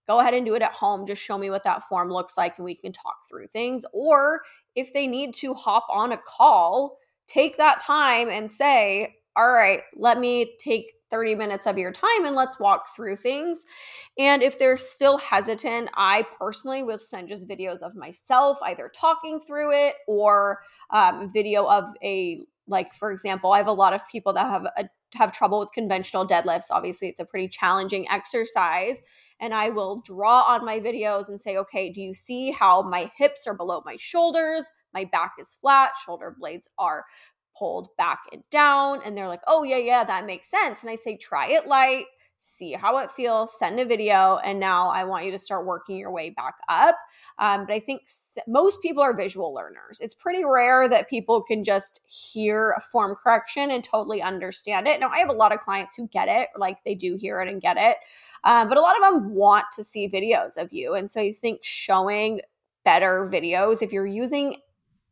[0.06, 1.06] Go ahead and do it at home.
[1.06, 3.84] Just show me what that form looks like and we can talk through things.
[3.92, 4.40] Or
[4.74, 9.82] if they need to hop on a call take that time and say all right,
[9.94, 13.64] let me take 30 minutes of your time and let's walk through things.
[14.18, 19.40] And if they're still hesitant, I personally will send just videos of myself either talking
[19.40, 24.06] through it or um, video of a like for example, I have a lot of
[24.08, 26.66] people that have a, have trouble with conventional deadlifts.
[26.70, 29.02] Obviously, it's a pretty challenging exercise.
[29.40, 33.10] And I will draw on my videos and say, okay, do you see how my
[33.16, 34.68] hips are below my shoulders?
[34.92, 37.04] My back is flat, shoulder blades are
[37.58, 39.00] pulled back and down.
[39.04, 40.82] And they're like, oh, yeah, yeah, that makes sense.
[40.82, 42.04] And I say, try it light,
[42.38, 44.38] see how it feels, send a video.
[44.44, 46.96] And now I want you to start working your way back up.
[47.38, 48.02] Um, but I think
[48.46, 50.00] most people are visual learners.
[50.00, 55.00] It's pretty rare that people can just hear a form correction and totally understand it.
[55.00, 57.48] Now, I have a lot of clients who get it, like they do hear it
[57.48, 57.96] and get it.
[58.44, 60.94] Um, but a lot of them want to see videos of you.
[60.94, 62.40] And so I think showing
[62.84, 64.56] better videos, if you're using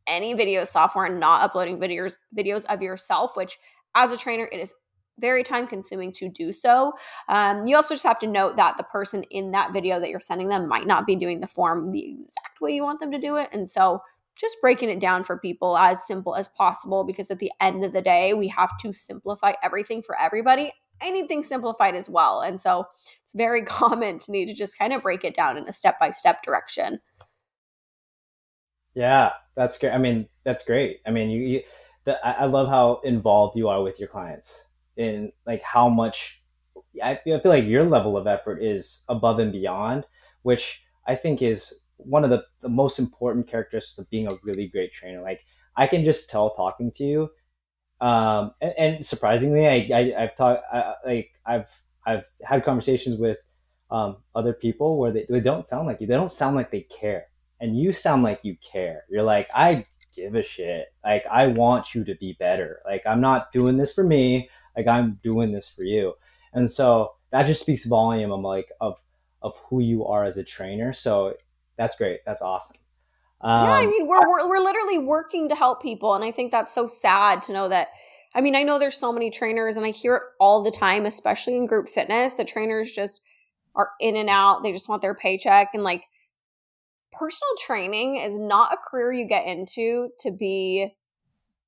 [0.07, 3.59] any video software and not uploading videos videos of yourself which
[3.95, 4.73] as a trainer it is
[5.19, 6.93] very time consuming to do so.
[7.27, 10.19] Um, you also just have to note that the person in that video that you're
[10.19, 13.19] sending them might not be doing the form the exact way you want them to
[13.19, 13.49] do it.
[13.51, 14.01] And so
[14.39, 17.93] just breaking it down for people as simple as possible because at the end of
[17.93, 20.71] the day we have to simplify everything for everybody.
[21.01, 22.41] Anything simplified as well.
[22.41, 22.85] And so
[23.23, 25.99] it's very common to need to just kind of break it down in a step
[25.99, 26.99] by step direction
[28.97, 29.91] yeah, that's great.
[29.91, 31.01] I mean, that's great.
[31.05, 31.61] I mean, you, you
[32.05, 36.41] the, I love how involved you are with your clients in like how much
[37.03, 40.05] I feel, I feel like your level of effort is above and beyond,
[40.41, 44.67] which I think is one of the, the most important characteristics of being a really
[44.67, 45.21] great trainer.
[45.21, 45.41] Like
[45.75, 47.29] I can just tell talking to you.
[48.01, 50.63] Um, and, and surprisingly, I, I have talked,
[51.05, 51.67] like I've,
[52.03, 53.37] I've had conversations with,
[53.91, 56.07] um, other people where they, they don't sound like you.
[56.07, 57.27] They don't sound like they care
[57.59, 59.03] and you sound like you care.
[59.09, 60.87] You're like, I give a shit.
[61.03, 62.81] Like, I want you to be better.
[62.85, 64.49] Like, I'm not doing this for me.
[64.75, 66.13] Like, I'm doing this for you.
[66.53, 69.01] And so that just speaks volume of like of
[69.41, 70.93] of who you are as a trainer.
[70.93, 71.35] So
[71.77, 72.21] that's great.
[72.25, 72.77] That's awesome.
[73.41, 76.31] Um, yeah, I um, mean, we're, we're we're literally working to help people, and I
[76.31, 77.89] think that's so sad to know that.
[78.33, 81.05] I mean, I know there's so many trainers, and I hear it all the time,
[81.05, 82.33] especially in group fitness.
[82.33, 83.21] The trainers just
[83.75, 84.63] are in and out.
[84.63, 86.05] They just want their paycheck, and like
[87.11, 90.95] personal training is not a career you get into to be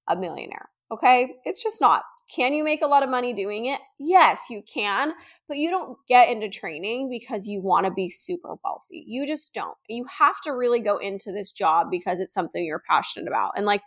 [0.08, 0.70] a millionaire.
[0.92, 1.36] Okay.
[1.46, 2.04] It's just not.
[2.34, 3.80] Can you make a lot of money doing it?
[3.98, 5.14] Yes, you can,
[5.48, 9.04] but you don't get into training because you want to be super wealthy.
[9.08, 9.76] You just don't.
[9.88, 13.54] You have to really go into this job because it's something you're passionate about.
[13.56, 13.82] And like,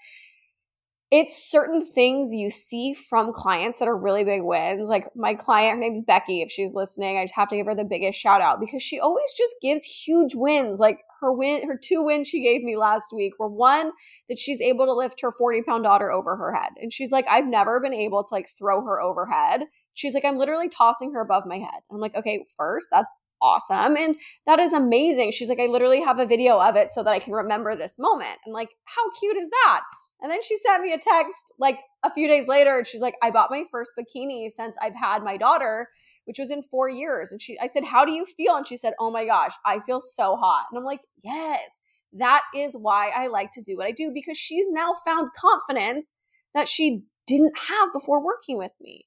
[1.12, 4.88] it's certain things you see from clients that are really big wins.
[4.88, 6.40] Like my client, her name's Becky.
[6.40, 8.98] If she's listening, I just have to give her the biggest shout out because she
[8.98, 10.81] always just gives huge wins.
[10.81, 13.92] Like her win, her two wins she gave me last week were one
[14.31, 16.70] that she's able to lift her 40 pound daughter over her head.
[16.81, 19.64] And she's like, I've never been able to like throw her overhead.
[19.92, 21.83] She's like, I'm literally tossing her above my head.
[21.90, 23.98] I'm like, okay, first, that's awesome.
[23.98, 25.33] And that is amazing.
[25.33, 27.98] She's like, I literally have a video of it so that I can remember this
[27.98, 28.38] moment.
[28.46, 29.83] And like, how cute is that?
[30.22, 33.16] And then she sent me a text like a few days later and she's like,
[33.22, 35.88] I bought my first bikini since I've had my daughter,
[36.26, 37.32] which was in four years.
[37.32, 38.54] And she I said, How do you feel?
[38.54, 40.66] And she said, Oh my gosh, I feel so hot.
[40.70, 41.80] And I'm like, Yes,
[42.12, 46.14] that is why I like to do what I do because she's now found confidence
[46.54, 49.06] that she didn't have before working with me.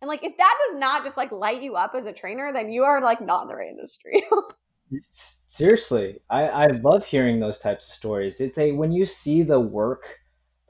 [0.00, 2.72] And like if that does not just like light you up as a trainer, then
[2.72, 4.24] you are like not in the right industry.
[5.10, 8.40] Seriously, I, I love hearing those types of stories.
[8.40, 10.18] It's a when you see the work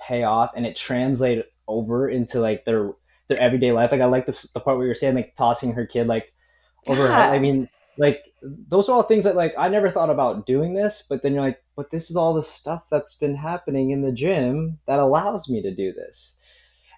[0.07, 2.93] pay off and it translates over into like their
[3.29, 3.93] their everyday life.
[3.93, 6.33] Like I like this the part where you're saying like tossing her kid like
[6.87, 7.31] over yeah.
[7.31, 11.05] I mean, like those are all things that like I never thought about doing this,
[11.09, 14.13] but then you're like, but this is all the stuff that's been happening in the
[14.13, 16.39] gym that allows me to do this.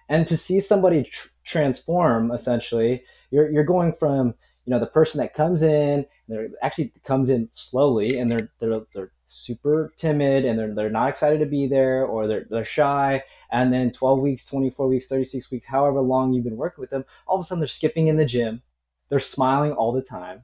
[0.09, 5.19] And to see somebody tr- transform essentially, you're you're going from you know the person
[5.19, 10.57] that comes in they're actually comes in slowly and they're they're they're super timid and
[10.57, 13.23] they're, they're not excited to be there or they're, they're shy.
[13.51, 17.05] And then 12 weeks 24 weeks 36 weeks however long you've been working with them
[17.27, 18.61] all of a sudden they're skipping in the gym.
[19.09, 20.43] They're smiling all the time.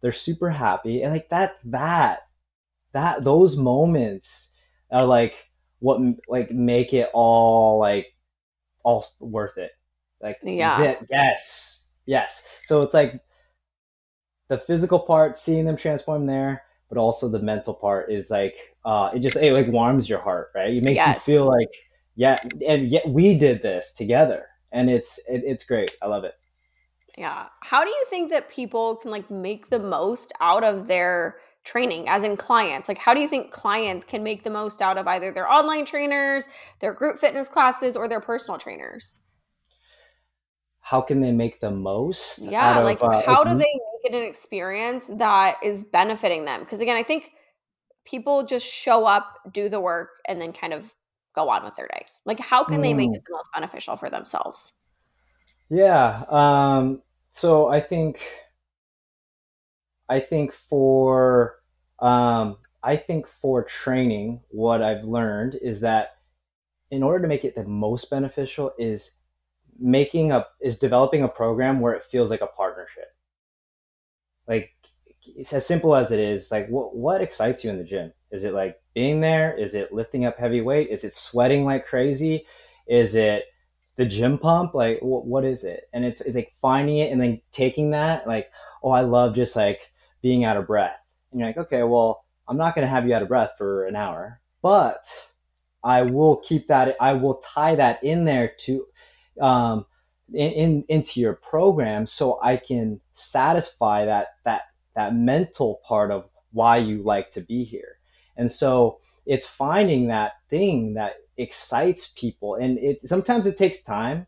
[0.00, 1.02] They're super happy.
[1.02, 2.20] And like that that
[2.92, 4.54] that those moments
[4.90, 8.14] are like what like make it all like
[8.82, 9.72] all worth it.
[10.20, 12.46] Like yeah, yes, yes.
[12.62, 13.20] So it's like
[14.48, 19.10] the physical part, seeing them transform there, but also the mental part is like uh,
[19.14, 20.74] it just it like warms your heart, right?
[20.74, 21.16] It makes yes.
[21.16, 21.70] you feel like
[22.16, 25.92] yeah, and yet we did this together, and it's it, it's great.
[26.02, 26.34] I love it.
[27.16, 27.46] Yeah.
[27.60, 32.08] How do you think that people can like make the most out of their training
[32.08, 32.88] as in clients?
[32.88, 35.84] Like how do you think clients can make the most out of either their online
[35.84, 36.48] trainers,
[36.80, 39.20] their group fitness classes or their personal trainers?
[40.80, 42.38] How can they make the most?
[42.38, 46.60] Yeah, like uh, how like, do they make it an experience that is benefiting them?
[46.60, 47.32] Because again, I think
[48.04, 50.94] people just show up, do the work and then kind of
[51.34, 52.20] go on with their days.
[52.24, 52.82] Like how can mm.
[52.82, 53.16] they make mm.
[53.16, 54.72] it the most beneficial for themselves?
[55.68, 56.24] Yeah.
[56.28, 58.20] Um, so I think,
[60.08, 61.56] I think for,
[62.00, 66.16] um, I think for training, what I've learned is that
[66.90, 69.18] in order to make it the most beneficial is
[69.78, 72.69] making a, is developing a program where it feels like a partnership.
[74.50, 74.72] Like
[75.24, 76.50] it's as simple as it is.
[76.50, 78.12] Like what, what excites you in the gym?
[78.30, 79.56] Is it like being there?
[79.56, 80.88] Is it lifting up heavy weight?
[80.90, 82.44] Is it sweating like crazy?
[82.86, 83.44] Is it
[84.00, 87.20] the gym pump like what, what is it and it's, it's like finding it and
[87.20, 88.50] then taking that like
[88.82, 90.98] oh i love just like being out of breath
[91.30, 93.84] and you're like okay well i'm not going to have you out of breath for
[93.84, 95.04] an hour but
[95.84, 98.86] i will keep that i will tie that in there to
[99.42, 99.84] um
[100.32, 104.62] in, in into your program so i can satisfy that that
[104.94, 107.98] that mental part of why you like to be here.
[108.36, 114.26] And so it's finding that thing that excites people and it sometimes it takes time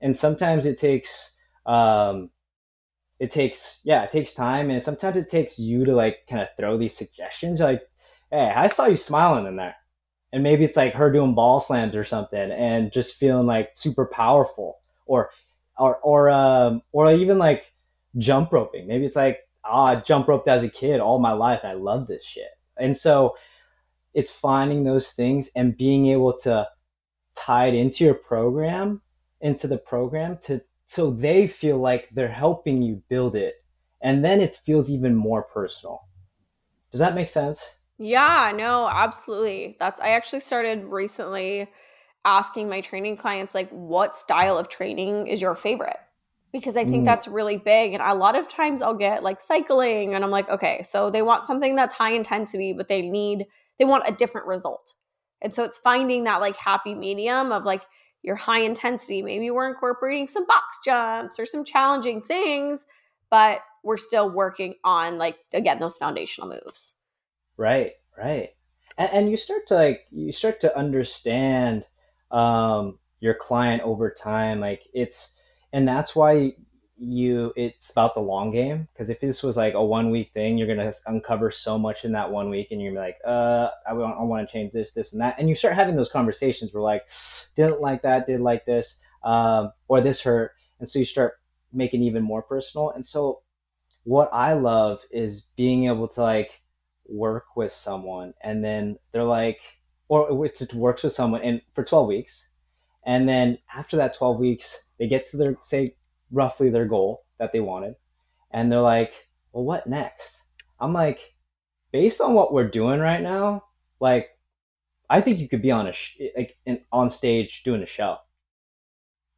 [0.00, 2.30] and sometimes it takes um
[3.18, 6.48] it takes yeah it takes time and sometimes it takes you to like kind of
[6.56, 7.82] throw these suggestions like
[8.30, 9.76] hey i saw you smiling in there.
[10.32, 14.06] And maybe it's like her doing ball slams or something and just feeling like super
[14.06, 15.30] powerful or
[15.76, 17.72] or or um or even like
[18.16, 21.60] jump roping maybe it's like oh, i jump roped as a kid all my life
[21.64, 23.34] i love this shit and so
[24.14, 26.68] it's finding those things and being able to
[27.36, 29.00] tie it into your program,
[29.40, 33.56] into the program to so they feel like they're helping you build it.
[34.00, 36.08] And then it feels even more personal.
[36.90, 37.76] Does that make sense?
[37.98, 39.76] Yeah, no, absolutely.
[39.78, 41.68] That's I actually started recently
[42.24, 45.98] asking my training clients like what style of training is your favorite?
[46.52, 47.04] Because I think mm.
[47.04, 50.48] that's really big and a lot of times I'll get like cycling and I'm like,
[50.48, 53.46] okay, so they want something that's high intensity but they need
[53.78, 54.94] they want a different result.
[55.40, 57.82] And so it's finding that like happy medium of like
[58.22, 59.22] your high intensity.
[59.22, 62.86] Maybe we're incorporating some box jumps or some challenging things,
[63.30, 66.94] but we're still working on like again those foundational moves.
[67.56, 68.50] Right, right.
[68.96, 71.84] And, and you start to like you start to understand
[72.30, 74.60] um, your client over time.
[74.60, 75.38] Like it's
[75.72, 76.54] and that's why
[76.96, 78.88] you it's about the long game.
[78.92, 82.12] Because if this was like a one week thing you're gonna uncover so much in
[82.12, 85.12] that one week and you're like uh i want, I want to change this this
[85.12, 85.38] and that.
[85.38, 87.08] And you start having those conversations where like
[87.56, 90.52] didn't like that did like this um, or this hurt.
[90.80, 91.34] And so you start
[91.72, 92.90] making even more personal.
[92.90, 93.42] And so
[94.08, 96.62] what i love is being able to like
[97.06, 99.60] work with someone and then they're like
[100.08, 102.48] or it works with someone and for 12 weeks
[103.04, 105.94] and then after that 12 weeks they get to their say
[106.30, 107.94] roughly their goal that they wanted.
[108.50, 110.42] And they're like, well, what next?
[110.80, 111.34] I'm like,
[111.92, 113.64] based on what we're doing right now,
[114.00, 114.30] like,
[115.10, 116.58] I think you could be on a sh- like
[116.92, 118.18] on stage doing a show.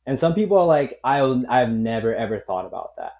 [0.04, 3.12] And some people are like, I I've never ever thought about that.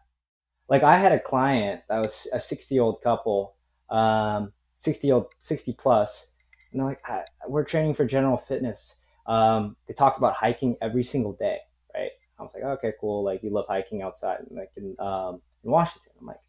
[0.69, 3.57] Like I had a client that was a 60 year old couple,
[3.89, 6.33] um, 60 old 60 plus,
[6.73, 7.03] and they're like,
[7.49, 8.97] we're training for general fitness.
[9.27, 11.59] Um, they talked about hiking every single day.
[11.95, 12.11] Right?
[12.39, 13.25] I was like, okay, cool.
[13.25, 16.13] Like you love hiking outside, like in um, in Washington.
[16.21, 16.41] I'm like,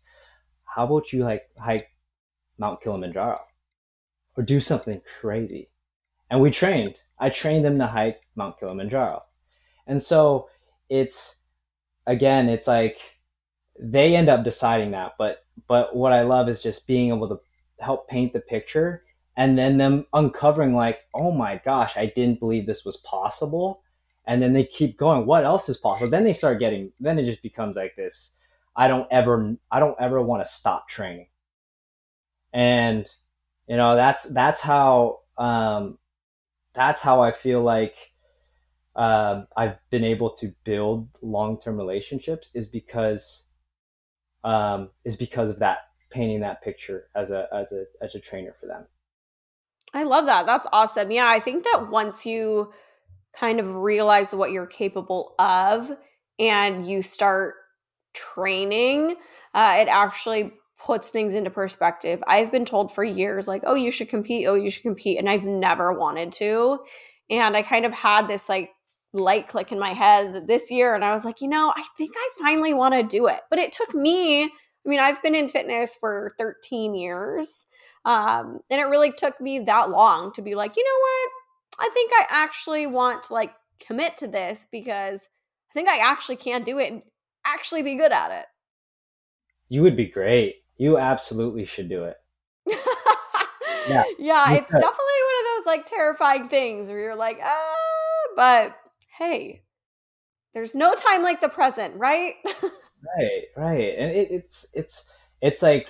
[0.63, 1.89] how about you like hike
[2.57, 3.39] Mount Kilimanjaro
[4.37, 5.69] or do something crazy?
[6.29, 6.95] And we trained.
[7.19, 9.23] I trained them to hike Mount Kilimanjaro,
[9.85, 10.49] and so
[10.89, 11.43] it's
[12.07, 12.97] again, it's like
[13.79, 15.13] they end up deciding that.
[15.17, 17.39] But but what I love is just being able to
[17.79, 19.03] help paint the picture
[19.37, 23.81] and then them uncovering like, oh my gosh, I didn't believe this was possible.
[24.25, 26.09] And then they keep going what else is possible?
[26.09, 28.35] Then they start getting then it just becomes like this
[28.75, 31.27] i don't ever i don't ever want to stop training.
[32.53, 33.07] And
[33.67, 35.97] you know that's that's how um
[36.73, 37.95] that's how i feel like
[38.95, 43.47] um i've been able to build long-term relationships is because
[44.43, 45.79] um is because of that
[46.09, 48.85] painting that picture as a as a as a trainer for them
[49.93, 50.45] I love that.
[50.45, 51.11] That's awesome.
[51.11, 52.71] Yeah, I think that once you
[53.37, 55.91] kind of realize what you're capable of
[56.39, 57.55] and you start
[58.13, 59.15] training,
[59.53, 62.23] uh, it actually puts things into perspective.
[62.25, 65.19] I've been told for years, like, oh, you should compete, oh, you should compete.
[65.19, 66.79] And I've never wanted to.
[67.29, 68.71] And I kind of had this like
[69.13, 70.95] light click in my head this year.
[70.95, 73.41] And I was like, you know, I think I finally want to do it.
[73.49, 74.49] But it took me, I
[74.85, 77.67] mean, I've been in fitness for 13 years.
[78.05, 81.87] Um, and it really took me that long to be like, you know what?
[81.87, 85.29] I think I actually want to like commit to this because
[85.69, 87.01] I think I actually can do it and
[87.45, 88.45] actually be good at it.
[89.69, 90.55] You would be great.
[90.77, 92.17] You absolutely should do it.
[92.67, 94.03] yeah.
[94.19, 97.73] Yeah, it's definitely one of those like terrifying things where you're like, ah,
[98.35, 98.75] but
[99.17, 99.63] hey,
[100.53, 102.33] there's no time like the present, right?
[102.63, 103.95] right, right.
[103.97, 105.09] And it, it's it's
[105.41, 105.87] it's like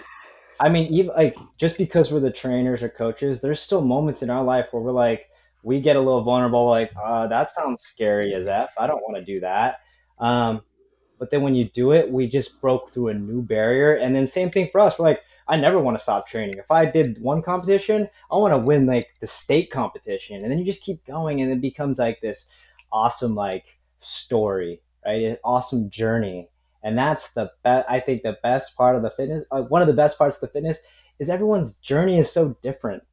[0.61, 4.29] I mean, even like just because we're the trainers or coaches, there's still moments in
[4.29, 5.27] our life where we're like,
[5.63, 8.73] we get a little vulnerable, like, uh, that sounds scary as F.
[8.77, 9.79] I don't want to do that.
[10.19, 10.61] Um,
[11.17, 13.95] but then when you do it, we just broke through a new barrier.
[13.95, 14.99] And then same thing for us.
[14.99, 16.55] We're like, I never want to stop training.
[16.57, 20.43] If I did one competition, I want to win like the state competition.
[20.43, 22.55] And then you just keep going and it becomes like this
[22.91, 25.23] awesome like story, right?
[25.23, 26.49] An awesome journey.
[26.83, 29.87] And that's the best, I think the best part of the fitness, uh, one of
[29.87, 30.81] the best parts of the fitness
[31.19, 33.03] is everyone's journey is so different.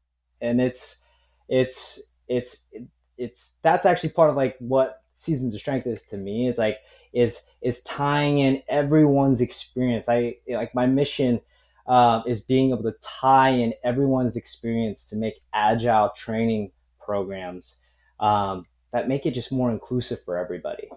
[0.41, 1.05] And it's,
[1.49, 2.69] it's, it's,
[3.17, 6.49] it's, that's actually part of like what seasons of strength is to me.
[6.49, 6.79] It's like,
[7.13, 10.09] is is tying in everyone's experience.
[10.09, 11.41] I like my mission
[11.87, 17.79] uh, is being able to tie in everyone's experience to make agile training programs
[18.21, 20.89] um, that make it just more inclusive for everybody.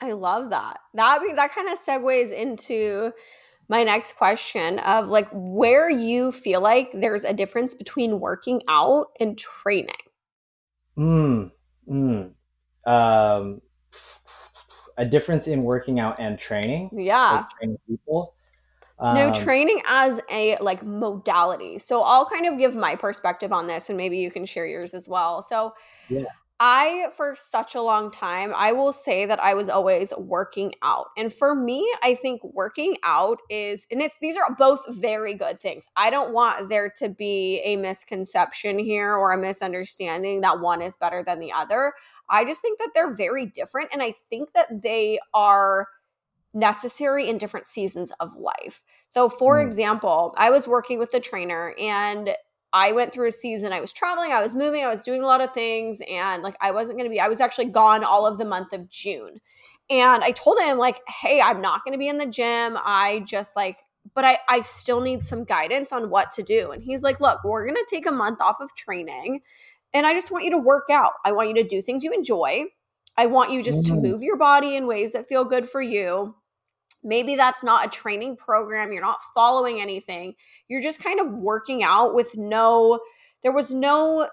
[0.00, 0.78] I love that.
[0.94, 3.12] That that kind of segues into
[3.68, 9.06] my next question of like where you feel like there's a difference between working out
[9.20, 9.94] and training.
[10.98, 11.50] Mm,
[11.88, 12.30] mm.
[12.86, 13.60] Um,
[14.96, 16.90] a difference in working out and training.
[16.92, 17.32] Yeah.
[17.32, 18.34] Like training people.
[18.98, 21.78] Um, no, training as a like modality.
[21.78, 24.94] So I'll kind of give my perspective on this and maybe you can share yours
[24.94, 25.42] as well.
[25.42, 25.74] So
[26.08, 26.24] yeah.
[26.60, 31.06] I, for such a long time, I will say that I was always working out.
[31.16, 35.60] And for me, I think working out is, and it's, these are both very good
[35.60, 35.88] things.
[35.96, 40.96] I don't want there to be a misconception here or a misunderstanding that one is
[40.96, 41.92] better than the other.
[42.30, 43.90] I just think that they're very different.
[43.92, 45.88] And I think that they are
[46.54, 48.80] necessary in different seasons of life.
[49.08, 49.66] So, for mm.
[49.66, 52.30] example, I was working with a trainer and
[52.74, 53.72] I went through a season.
[53.72, 56.56] I was traveling, I was moving, I was doing a lot of things, and like
[56.60, 59.40] I wasn't going to be, I was actually gone all of the month of June.
[59.88, 62.76] And I told him, like, hey, I'm not going to be in the gym.
[62.84, 63.78] I just like,
[64.14, 66.72] but I, I still need some guidance on what to do.
[66.72, 69.40] And he's like, look, we're going to take a month off of training.
[69.92, 71.12] And I just want you to work out.
[71.24, 72.64] I want you to do things you enjoy.
[73.16, 74.02] I want you just mm-hmm.
[74.02, 76.34] to move your body in ways that feel good for you
[77.04, 80.34] maybe that's not a training program you're not following anything
[80.68, 82.98] you're just kind of working out with no
[83.42, 84.28] there was no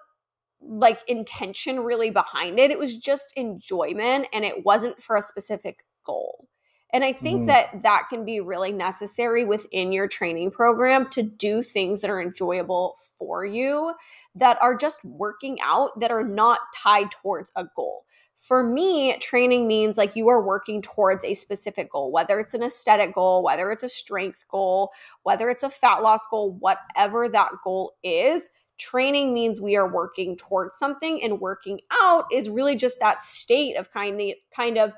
[0.62, 5.84] like intention really behind it it was just enjoyment and it wasn't for a specific
[6.06, 6.48] goal
[6.94, 7.48] and i think mm.
[7.48, 12.22] that that can be really necessary within your training program to do things that are
[12.22, 13.94] enjoyable for you
[14.36, 18.06] that are just working out that are not tied towards a goal
[18.42, 22.64] for me, training means like you are working towards a specific goal, whether it's an
[22.64, 27.52] aesthetic goal, whether it's a strength goal, whether it's a fat loss goal, whatever that
[27.64, 28.50] goal is.
[28.80, 33.78] Training means we are working towards something, and working out is really just that state
[33.78, 34.94] of kind of kind of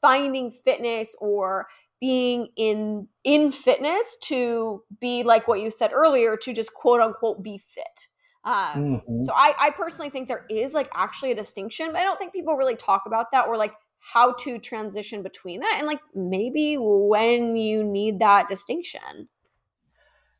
[0.00, 1.66] finding fitness or
[2.00, 7.42] being in in fitness to be like what you said earlier to just quote unquote
[7.42, 8.06] be fit
[8.44, 9.24] um, mm-hmm.
[9.24, 12.32] So I, I personally think there is like actually a distinction, but I don't think
[12.32, 16.76] people really talk about that or like how to transition between that and like maybe
[16.78, 19.28] when you need that distinction.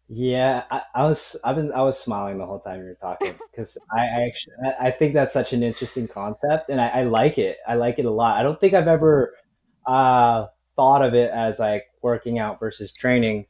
[0.07, 3.35] Yeah, I, I, was I've been I was smiling the whole time you were talking
[3.51, 7.39] because I, I, actually I think that's such an interesting concept and I, I, like
[7.39, 7.57] it.
[7.67, 8.37] I like it a lot.
[8.39, 9.35] I don't think I've ever
[9.87, 10.47] uh,
[10.77, 13.47] thought of it as like working out versus training,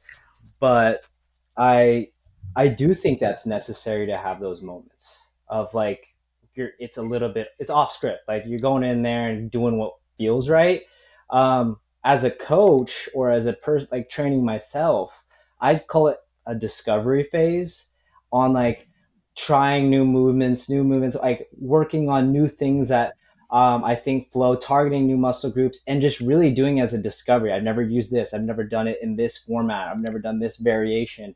[0.61, 1.09] but
[1.57, 2.11] I
[2.57, 6.15] I do think that's necessary to have those moments of like
[6.55, 8.21] you're it's a little bit it's off script.
[8.29, 10.83] Like you're going in there and doing what feels right.
[11.31, 15.25] Um, as a coach or as a person like training myself
[15.61, 17.93] i call it a discovery phase
[18.33, 18.89] on like
[19.37, 23.15] trying new movements new movements like working on new things that
[23.51, 27.53] um, i think flow targeting new muscle groups and just really doing as a discovery.
[27.53, 28.35] I've never used this.
[28.35, 29.89] I've never done it in this format.
[29.89, 31.35] I've never done this variation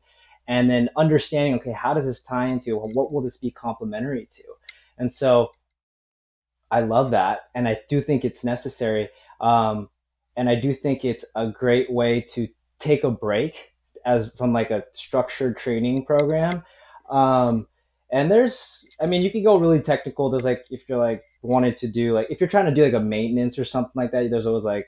[0.49, 4.43] and then understanding okay how does this tie into what will this be complementary to?
[4.97, 5.51] And so
[6.71, 9.09] i love that and i do think it's necessary
[9.41, 9.89] um,
[10.35, 12.47] and i do think it's a great way to
[12.79, 13.73] take a break
[14.05, 16.63] as from like a structured training program.
[17.09, 17.67] Um,
[18.11, 20.29] and there's i mean you can go really technical.
[20.29, 22.93] There's like if you're like wanted to do like if you're trying to do like
[22.93, 24.87] a maintenance or something like that there's always like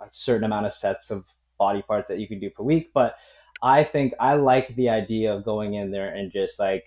[0.00, 1.24] a certain amount of sets of
[1.58, 3.16] body parts that you can do per week but
[3.64, 6.86] i think i like the idea of going in there and just like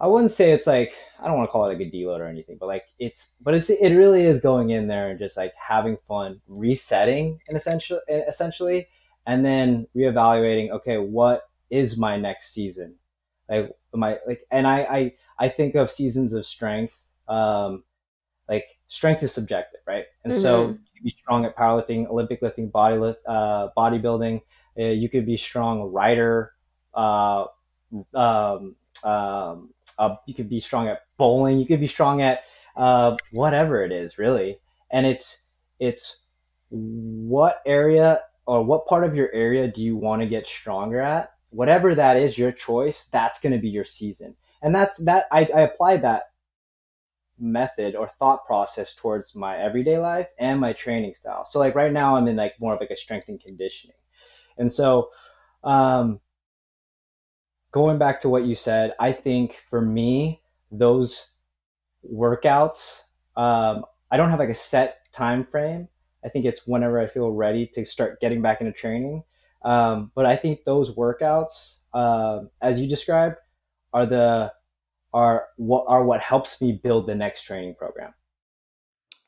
[0.00, 2.26] i wouldn't say it's like i don't want to call it like a deload or
[2.26, 5.52] anything but like it's but it's it really is going in there and just like
[5.56, 8.86] having fun resetting and essentially essentially
[9.26, 12.94] and then reevaluating okay what is my next season
[13.50, 17.84] like my like and i i i think of seasons of strength um,
[18.48, 20.04] like strength is subjective, right?
[20.24, 20.42] And mm-hmm.
[20.42, 24.42] so you can be strong at powerlifting, Olympic lifting, body lift, uh, bodybuilding.
[24.78, 26.52] Uh, you could be strong rider.
[26.94, 27.46] Uh,
[28.14, 31.58] um, um, uh, you could be strong at bowling.
[31.58, 32.44] You could be strong at
[32.76, 34.58] uh, whatever it is, really.
[34.90, 35.46] And it's
[35.78, 36.22] it's
[36.70, 41.32] what area or what part of your area do you want to get stronger at?
[41.50, 43.04] Whatever that is, your choice.
[43.04, 44.36] That's going to be your season.
[44.62, 45.26] And that's that.
[45.30, 46.24] I, I applied that
[47.38, 51.44] method or thought process towards my everyday life and my training style.
[51.44, 53.96] So like right now I'm in like more of like a strength and conditioning.
[54.58, 55.10] And so
[55.64, 56.20] um
[57.72, 61.32] going back to what you said, I think for me those
[62.10, 63.02] workouts
[63.36, 65.88] um I don't have like a set time frame.
[66.24, 69.24] I think it's whenever I feel ready to start getting back into training.
[69.64, 73.36] Um, but I think those workouts, uh, as you described,
[73.92, 74.52] are the
[75.14, 78.14] are what are what helps me build the next training program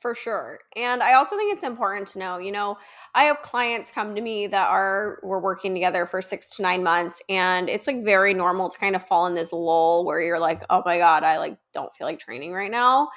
[0.05, 0.59] for sure.
[0.76, 2.76] And I also think it's important to know, you know,
[3.14, 6.82] I have clients come to me that are we're working together for 6 to 9
[6.82, 10.38] months and it's like very normal to kind of fall in this lull where you're
[10.38, 13.09] like, "Oh my god, I like don't feel like training right now."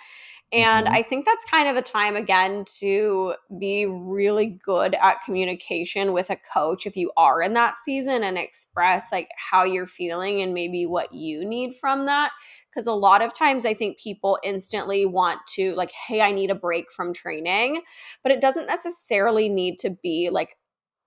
[0.54, 0.96] And mm-hmm.
[0.96, 6.30] I think that's kind of a time again to be really good at communication with
[6.30, 10.54] a coach if you are in that season and express like how you're feeling and
[10.54, 12.32] maybe what you need from that.
[12.78, 16.52] Because a lot of times I think people instantly want to, like, hey, I need
[16.52, 17.82] a break from training,
[18.22, 20.58] but it doesn't necessarily need to be like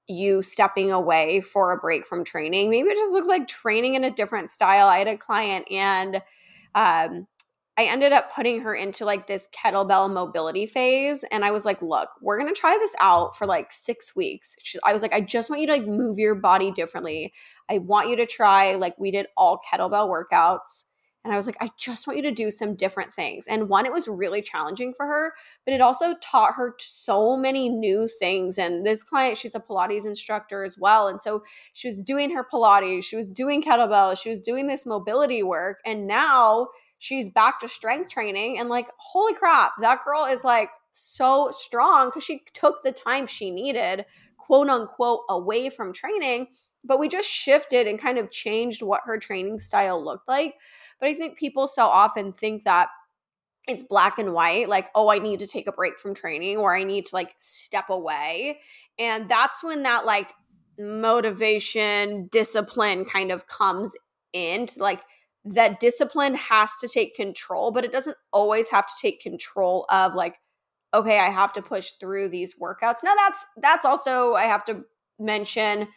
[0.08, 2.70] you stepping away for a break from training.
[2.70, 4.88] Maybe it just looks like training in a different style.
[4.88, 6.16] I had a client and
[6.74, 7.28] um,
[7.78, 11.24] I ended up putting her into like this kettlebell mobility phase.
[11.30, 14.56] And I was like, look, we're going to try this out for like six weeks.
[14.64, 17.32] She, I was like, I just want you to like move your body differently.
[17.70, 20.86] I want you to try, like, we did all kettlebell workouts.
[21.24, 23.46] And I was like, I just want you to do some different things.
[23.46, 25.34] And one, it was really challenging for her,
[25.66, 28.56] but it also taught her so many new things.
[28.56, 31.08] And this client, she's a Pilates instructor as well.
[31.08, 31.42] And so
[31.74, 35.80] she was doing her Pilates, she was doing kettlebell, she was doing this mobility work.
[35.84, 36.68] And now,
[37.00, 42.08] she's back to strength training and like holy crap that girl is like so strong
[42.08, 44.04] because she took the time she needed
[44.36, 46.46] quote unquote away from training
[46.84, 50.54] but we just shifted and kind of changed what her training style looked like
[50.98, 52.88] but i think people so often think that
[53.68, 56.74] it's black and white like oh i need to take a break from training or
[56.74, 58.58] i need to like step away
[58.98, 60.32] and that's when that like
[60.78, 63.94] motivation discipline kind of comes
[64.32, 65.02] in to like
[65.44, 70.14] that discipline has to take control, but it doesn't always have to take control of
[70.14, 70.36] like,
[70.92, 72.98] okay, I have to push through these workouts.
[73.02, 74.82] Now that's that's also I have to
[75.18, 75.88] mention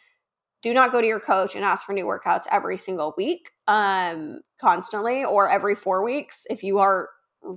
[0.64, 4.40] do not go to your coach and ask for new workouts every single week um
[4.60, 7.10] constantly or every 4 weeks if you are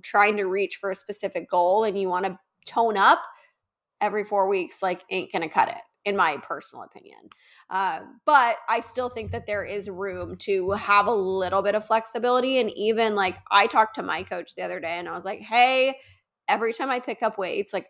[0.03, 3.21] trying to reach for a specific goal and you want to tone up
[4.01, 7.19] every 4 weeks like ain't to cut it in my personal opinion.
[7.69, 11.85] Uh, but I still think that there is room to have a little bit of
[11.85, 12.59] flexibility.
[12.59, 15.41] And even like I talked to my coach the other day and I was like,
[15.41, 15.97] hey,
[16.47, 17.87] every time I pick up weights, like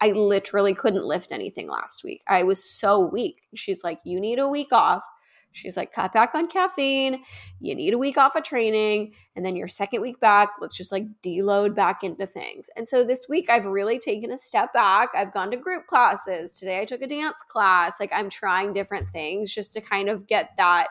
[0.00, 2.22] I literally couldn't lift anything last week.
[2.28, 3.42] I was so weak.
[3.54, 5.04] She's like, you need a week off.
[5.52, 7.22] She's like, cut back on caffeine.
[7.60, 9.14] You need a week off of training.
[9.34, 12.68] And then your second week back, let's just like deload back into things.
[12.76, 15.08] And so this week, I've really taken a step back.
[15.14, 16.58] I've gone to group classes.
[16.58, 17.98] Today, I took a dance class.
[17.98, 20.88] Like, I'm trying different things just to kind of get that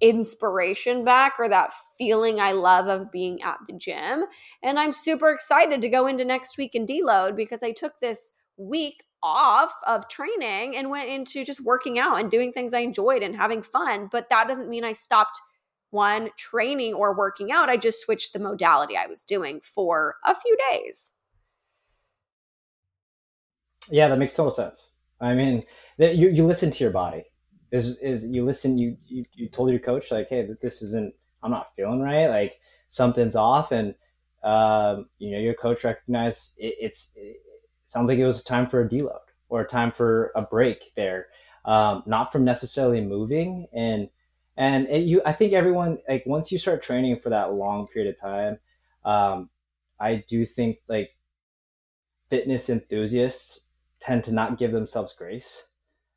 [0.00, 4.24] inspiration back or that feeling I love of being at the gym.
[4.62, 8.32] And I'm super excited to go into next week and deload because I took this
[8.56, 13.22] week off of training and went into just working out and doing things I enjoyed
[13.22, 14.08] and having fun.
[14.10, 15.40] But that doesn't mean I stopped
[15.90, 17.68] one training or working out.
[17.68, 21.12] I just switched the modality I was doing for a few days.
[23.90, 24.90] Yeah, that makes total sense.
[25.20, 25.62] I mean,
[25.98, 27.24] you, you listen to your body.
[27.72, 31.50] is is you listen you, you you told your coach like hey this isn't i'm
[31.50, 33.94] not feeling right like something's off and
[34.44, 37.36] um, you know your coach recognized it, it's it
[37.86, 39.18] sounds like it was time for a deload
[39.48, 41.26] or a time for a break there
[41.64, 44.08] um, not from necessarily moving and
[44.56, 48.14] and it, you i think everyone like once you start training for that long period
[48.14, 48.58] of time
[49.04, 49.48] um,
[49.98, 51.16] i do think like
[52.28, 53.66] fitness enthusiasts
[54.00, 55.68] tend to not give themselves grace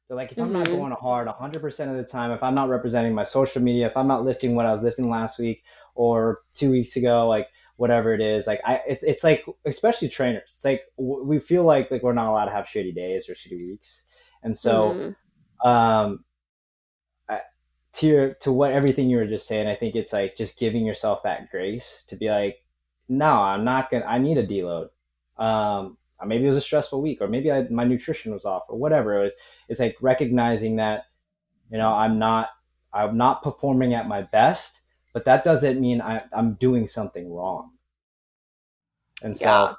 [0.09, 0.47] they're like, if mm-hmm.
[0.47, 0.77] I'm not mm-hmm.
[0.77, 4.07] going hard 100% of the time, if I'm not representing my social media, if I'm
[4.07, 5.63] not lifting what I was lifting last week
[5.93, 7.47] or two weeks ago, like
[7.79, 11.89] whatever it is, like I, it's, it's like, especially trainers, it's like we feel like
[11.89, 14.03] like we're not allowed to have shitty days or shitty weeks,
[14.43, 15.67] and so, mm-hmm.
[15.67, 16.23] um,
[17.29, 17.41] I,
[17.93, 20.85] to your, to what everything you were just saying, I think it's like just giving
[20.85, 22.57] yourself that grace to be like,
[23.07, 24.89] no, I'm not gonna, I need a deload.
[25.37, 28.77] Um, maybe it was a stressful week or maybe I, my nutrition was off or
[28.77, 29.33] whatever it was
[29.69, 31.05] it's like recognizing that
[31.71, 32.49] you know i'm not
[32.93, 34.78] i'm not performing at my best
[35.13, 37.71] but that doesn't mean I, i'm doing something wrong
[39.23, 39.75] and so yeah.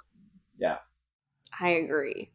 [0.59, 0.77] yeah
[1.61, 2.31] i agree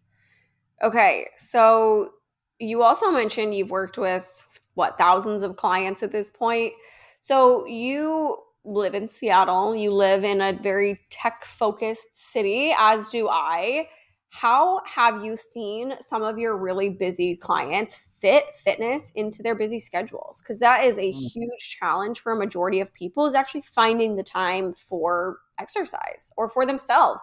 [0.84, 2.12] okay so
[2.60, 6.74] you also mentioned you've worked with what thousands of clients at this point
[7.22, 9.76] so you live in Seattle.
[9.76, 13.90] You live in a very tech focused city, as do I.
[14.30, 19.78] How have you seen some of your really busy clients fit fitness into their busy
[19.78, 20.42] schedules?
[20.42, 21.32] Because that is a mm.
[21.34, 26.50] huge challenge for a majority of people is actually finding the time for exercise or
[26.50, 27.22] for themselves.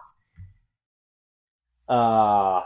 [1.89, 2.61] Uh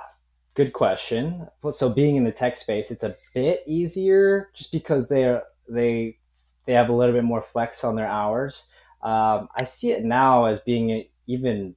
[0.54, 1.48] good question.
[1.72, 6.18] So being in the tech space, it's a bit easier just because they're they
[6.66, 8.68] they have a little bit more flex on their hours.
[9.02, 11.76] Um, I see it now as being even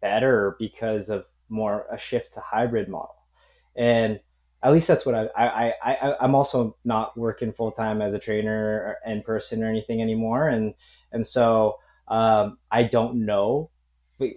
[0.00, 3.24] better because of more a shift to hybrid model,
[3.76, 4.20] and
[4.62, 8.14] at least that's what I I, I, I am also not working full time as
[8.14, 10.74] a trainer in person or anything anymore, and
[11.12, 11.76] and so
[12.08, 13.70] um, I don't know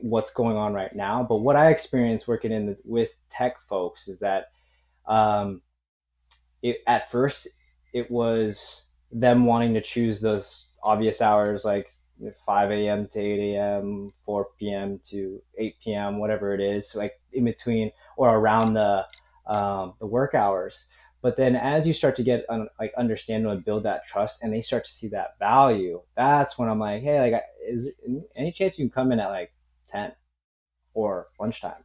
[0.01, 1.23] what's going on right now.
[1.23, 4.51] But what I experienced working in the, with tech folks is that
[5.07, 5.61] um,
[6.61, 7.47] it, at first
[7.93, 11.89] it was them wanting to choose those obvious hours like
[12.45, 13.07] 5 a.m.
[13.11, 14.99] to 8 a.m., 4 p.m.
[15.09, 19.05] to 8 p.m., whatever it is, like in between or around the
[19.51, 20.87] um, the work hours.
[21.21, 24.51] But then as you start to get um, like understand and build that trust, and
[24.51, 27.91] they start to see that value, that's when I'm like, hey, like, is
[28.35, 29.53] any chance you can come in at like
[29.89, 30.13] 10
[30.93, 31.83] or lunchtime,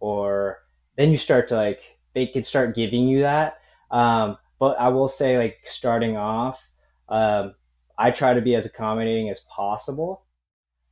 [0.00, 0.58] or
[0.96, 1.80] then you start to like
[2.14, 3.58] they can start giving you that.
[3.90, 6.60] Um, but I will say, like starting off,
[7.08, 7.54] um,
[7.98, 10.24] I try to be as accommodating as possible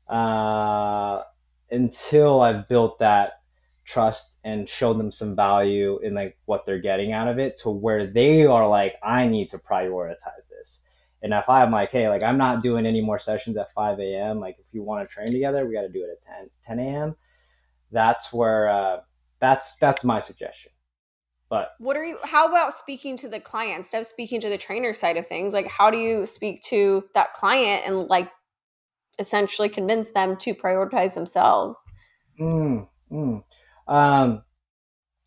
[0.09, 1.23] uh,
[1.71, 3.40] until I've built that
[3.91, 7.71] trust and show them some value in like what they're getting out of it to
[7.71, 10.85] where they are like, I need to prioritize this.
[11.23, 14.39] And if I'm like, hey, like I'm not doing any more sessions at 5 a.m.,
[14.39, 16.87] like if you want to train together, we got to do it at 10, 10
[16.87, 17.17] a.m.
[17.91, 19.01] That's where, uh,
[19.41, 20.73] that's, that's my suggestion.
[21.49, 22.17] But what are you?
[22.23, 25.53] How about speaking to the client instead of speaking to the trainer side of things?
[25.53, 28.31] Like, how do you speak to that client and like
[29.19, 31.77] essentially convince them to prioritize themselves?
[32.41, 33.43] Mm, mm.
[33.89, 34.43] Um,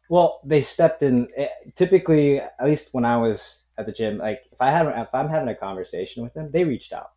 [0.09, 1.27] well, they stepped in.
[1.35, 5.13] Eh, typically, at least when I was at the gym, like if I had if
[5.13, 7.11] I'm having a conversation with them, they reached out.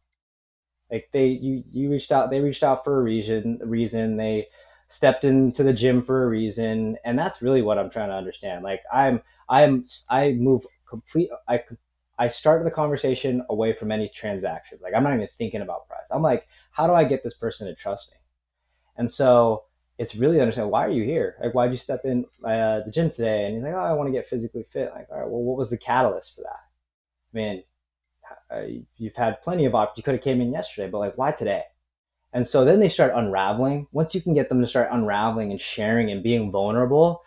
[0.91, 2.31] Like they you you reached out.
[2.31, 3.59] They reached out for a reason.
[3.63, 4.49] Reason they
[4.89, 8.63] stepped into the gym for a reason and that's really what i'm trying to understand
[8.63, 11.61] like i'm i'm i move complete i
[12.21, 16.07] i start the conversation away from any transaction like i'm not even thinking about price
[16.13, 18.19] i'm like how do i get this person to trust me
[18.97, 19.65] and so
[19.99, 23.11] it's really understand why are you here like why'd you step in uh, the gym
[23.11, 25.43] today and he's like oh i want to get physically fit like all right well
[25.43, 26.61] what was the catalyst for that
[27.33, 27.63] i mean
[28.51, 28.63] uh,
[28.97, 31.63] you've had plenty of op you could have came in yesterday but like why today
[32.37, 33.87] and so then they start unraveling.
[33.93, 37.23] Once you can get them to start unraveling and sharing and being vulnerable,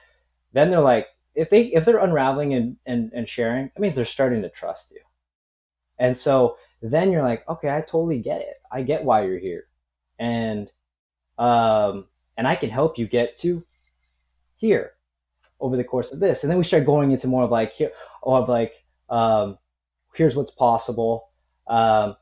[0.54, 4.06] then they're like, if they if they're unraveling and, and, and sharing, that means they're
[4.06, 5.02] starting to trust you.
[5.98, 8.58] And so then you're like, okay, I totally get it.
[8.72, 9.64] I get why you're here.
[10.20, 10.70] And
[11.40, 12.06] um
[12.40, 13.66] and I can help you get to
[14.56, 14.94] here
[15.60, 16.42] over the course of this.
[16.44, 17.92] And then we start going into more of like here
[18.24, 18.74] of like
[19.10, 19.58] um
[20.16, 21.30] here's what's possible.
[21.68, 22.16] Um,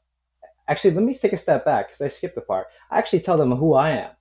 [0.68, 2.68] Actually, let me take a step back because I skipped the part.
[2.91, 4.11] I actually tell them who I am.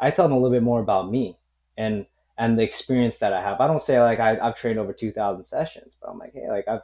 [0.00, 1.38] I tell them a little bit more about me
[1.76, 2.06] and
[2.38, 3.60] and the experience that I have.
[3.60, 6.48] I don't say like I, have trained over two thousand sessions, but I'm like, hey,
[6.48, 6.80] like I've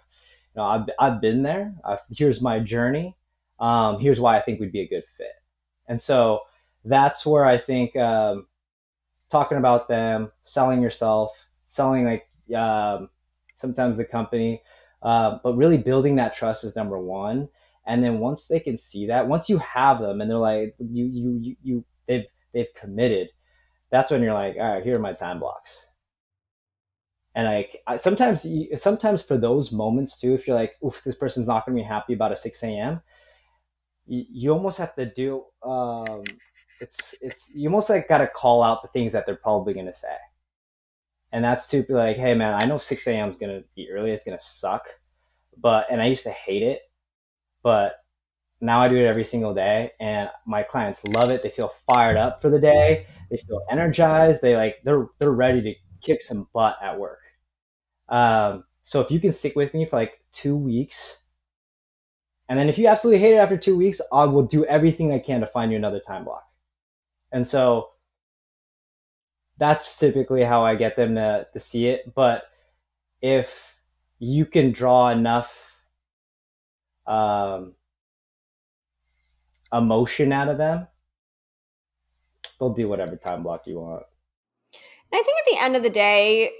[0.54, 1.74] you know I've I've been there.
[1.84, 3.16] I've, here's my journey.
[3.58, 5.32] Um, here's why I think we'd be a good fit.
[5.88, 6.42] And so
[6.84, 8.46] that's where I think um,
[9.30, 11.32] talking about them, selling yourself,
[11.64, 13.10] selling like um,
[13.54, 14.62] sometimes the company
[15.02, 17.48] Uh, but really building that trust is number one.
[17.86, 21.06] And then once they can see that, once you have them and they're like, you,
[21.06, 23.28] you, you, you they've, they've committed,
[23.90, 25.86] that's when you're like, all right, here are my time blocks.
[27.34, 31.46] And like I, sometimes, sometimes for those moments too, if you're like, oof, this person's
[31.48, 33.00] not going to be happy about a 6 a.m.,
[34.06, 36.22] you, you almost have to do, um,
[36.80, 39.92] it's, it's, you almost like got to call out the things that they're probably to
[39.92, 40.16] say
[41.32, 43.30] and that's to be like, hey man, I know 6 a.m.
[43.30, 44.10] is gonna be early.
[44.10, 44.86] It's gonna suck,
[45.56, 46.80] but and I used to hate it,
[47.62, 47.94] but
[48.60, 51.42] now I do it every single day, and my clients love it.
[51.42, 53.06] They feel fired up for the day.
[53.30, 54.42] They feel energized.
[54.42, 57.20] They like they're they're ready to kick some butt at work.
[58.08, 61.22] Um, so if you can stick with me for like two weeks,
[62.48, 65.20] and then if you absolutely hate it after two weeks, I will do everything I
[65.20, 66.42] can to find you another time block.
[67.32, 67.90] And so
[69.58, 72.14] that's typically how I get them to, to see it.
[72.14, 72.44] But
[73.20, 73.76] if
[74.18, 75.76] you can draw enough
[77.06, 77.74] um,
[79.72, 80.88] emotion out of them,
[82.58, 84.04] they'll do whatever time block you want.
[85.12, 86.52] And I think at the end of the day,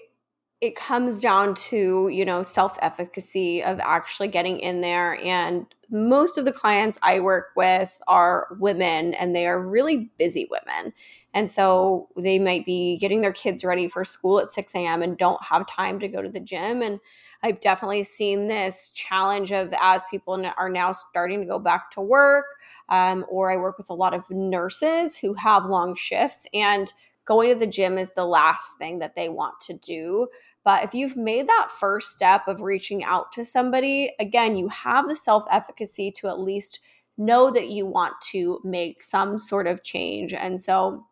[0.61, 5.17] it comes down to, you know, self efficacy of actually getting in there.
[5.25, 10.49] And most of the clients I work with are women and they are really busy
[10.51, 10.93] women.
[11.33, 15.03] And so they might be getting their kids ready for school at 6 a.m.
[15.03, 16.83] and don't have time to go to the gym.
[16.83, 16.99] And
[17.43, 22.01] I've definitely seen this challenge of as people are now starting to go back to
[22.01, 22.47] work,
[22.89, 26.93] um, or I work with a lot of nurses who have long shifts, and
[27.25, 30.27] going to the gym is the last thing that they want to do.
[30.65, 35.09] But if you've made that first step of reaching out to somebody, again, you have
[35.09, 36.81] the self efficacy to at least
[37.17, 40.33] know that you want to make some sort of change.
[40.33, 41.07] And so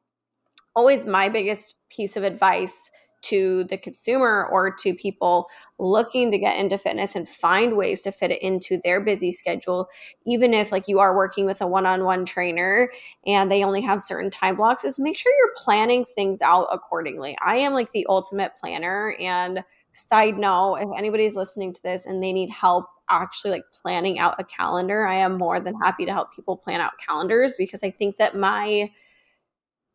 [0.74, 2.90] always my biggest piece of advice
[3.28, 5.48] to the consumer or to people
[5.78, 9.88] looking to get into fitness and find ways to fit it into their busy schedule
[10.26, 12.90] even if like you are working with a one-on-one trainer
[13.26, 17.36] and they only have certain time blocks is make sure you're planning things out accordingly.
[17.44, 22.22] I am like the ultimate planner and side note if anybody's listening to this and
[22.22, 26.12] they need help actually like planning out a calendar i am more than happy to
[26.12, 28.88] help people plan out calendars because i think that my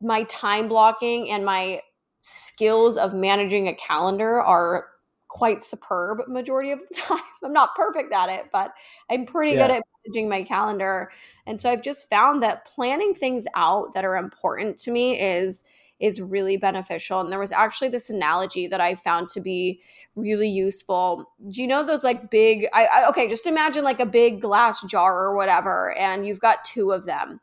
[0.02, 1.80] my time blocking and my
[2.24, 4.88] skills of managing a calendar are
[5.28, 7.20] quite superb majority of the time.
[7.44, 8.74] I'm not perfect at it, but
[9.10, 9.68] I'm pretty yeah.
[9.68, 11.12] good at managing my calendar.
[11.46, 15.64] And so I've just found that planning things out that are important to me is
[16.00, 17.22] is really beneficial.
[17.22, 19.80] And there was actually this analogy that I found to be
[20.16, 21.32] really useful.
[21.50, 24.82] Do you know those like big I, I okay, just imagine like a big glass
[24.84, 27.42] jar or whatever and you've got two of them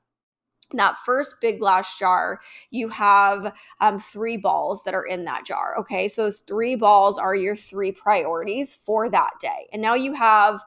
[0.73, 2.41] that first big glass jar,
[2.71, 5.77] you have um, three balls that are in that jar.
[5.79, 6.09] Okay.
[6.09, 9.69] So those three balls are your three priorities for that day.
[9.73, 10.63] And now you have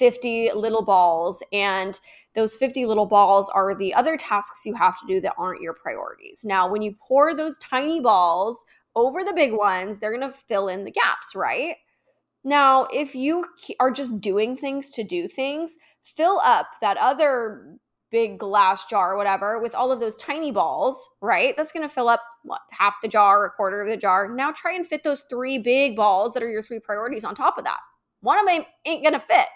[0.00, 2.00] 50 little balls, and
[2.34, 5.74] those 50 little balls are the other tasks you have to do that aren't your
[5.74, 6.42] priorities.
[6.42, 8.64] Now, when you pour those tiny balls
[8.96, 11.76] over the big ones, they're going to fill in the gaps, right?
[12.42, 13.44] Now, if you
[13.78, 17.76] are just doing things to do things, fill up that other
[18.10, 21.56] big glass jar or whatever with all of those tiny balls, right?
[21.56, 24.28] That's going to fill up what, half the jar, a quarter of the jar.
[24.28, 27.58] Now try and fit those three big balls that are your three priorities on top
[27.58, 27.78] of that.
[28.20, 29.46] One of them ain't going to fit.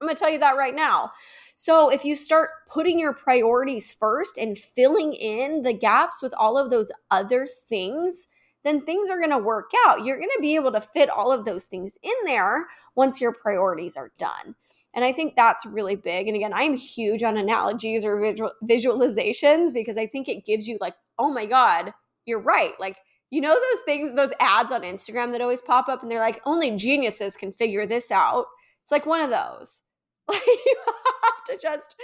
[0.00, 1.12] I'm going to tell you that right now.
[1.54, 6.58] So if you start putting your priorities first and filling in the gaps with all
[6.58, 8.26] of those other things,
[8.64, 10.04] then things are going to work out.
[10.04, 13.32] You're going to be able to fit all of those things in there once your
[13.32, 14.56] priorities are done.
[14.94, 16.28] And I think that's really big.
[16.28, 20.78] And again, I'm huge on analogies or visual, visualizations because I think it gives you
[20.80, 21.94] like, oh my God,
[22.26, 22.72] you're right.
[22.78, 22.96] Like,
[23.30, 26.42] you know, those things, those ads on Instagram that always pop up and they're like,
[26.44, 28.46] only geniuses can figure this out.
[28.82, 29.82] It's like one of those.
[30.28, 31.96] Like, you have to just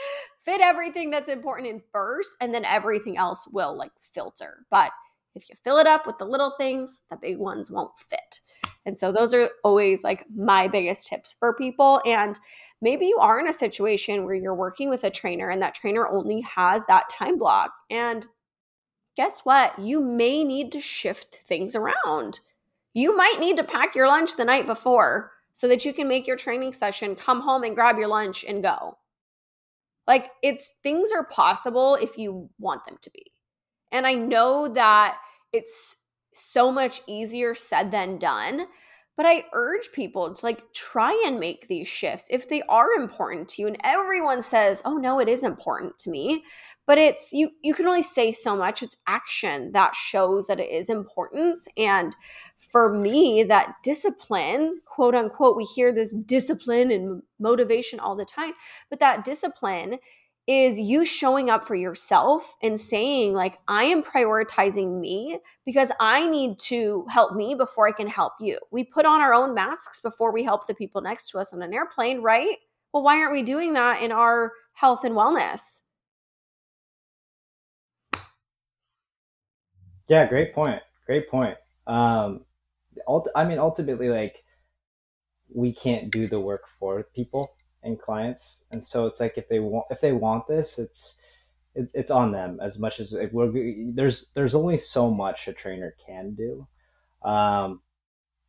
[0.45, 4.67] fit everything that's important in first, and then everything else will like filter.
[4.73, 4.91] But
[5.37, 8.41] if you fill it up with the little things, the big ones won't fit.
[8.85, 12.01] And so those are always like my biggest tips for people.
[12.05, 12.39] And
[12.81, 16.07] maybe you are in a situation where you're working with a trainer and that trainer
[16.07, 17.73] only has that time block.
[17.91, 18.27] And
[19.17, 19.79] guess what?
[19.79, 22.41] You may need to shift things around.
[22.95, 26.27] You might need to pack your lunch the night before so that you can make
[26.27, 28.99] your training session, come home and grab your lunch and go.
[30.07, 33.33] Like it's things are possible if you want them to be.
[33.91, 35.19] And I know that
[35.53, 35.97] it's
[36.33, 38.67] so much easier said than done,
[39.19, 43.49] But I urge people to like try and make these shifts if they are important
[43.49, 43.67] to you.
[43.67, 46.45] And everyone says, oh no, it is important to me.
[46.87, 48.81] But it's you you can only say so much.
[48.81, 51.59] It's action that shows that it is important.
[51.77, 52.15] And
[52.57, 58.53] for me, that discipline, quote unquote, we hear this discipline and motivation all the time,
[58.89, 59.99] but that discipline
[60.49, 66.27] is you showing up for yourself and saying like i am prioritizing me because i
[66.27, 68.59] need to help me before i can help you.
[68.71, 71.63] We put on our own masks before we help the people next to us on
[71.63, 72.57] an airplane right?
[72.93, 75.83] Well why aren't we doing that in our health and wellness?
[80.09, 81.59] Yeah great point great point.
[81.87, 82.47] Um
[83.37, 84.43] i mean ultimately like
[85.55, 87.55] we can't do the work for people
[87.89, 88.67] and clients.
[88.71, 91.21] And so it's like if they want if they want this it's
[91.75, 93.53] it's, it's on them as much as like, we're,
[93.95, 96.67] there's there's only so much a trainer can do.
[97.29, 97.81] Um,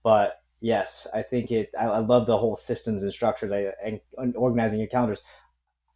[0.04, 3.52] but yes i think it I, I, love the whole systems and structures
[3.84, 5.22] and, and organizing your calendars.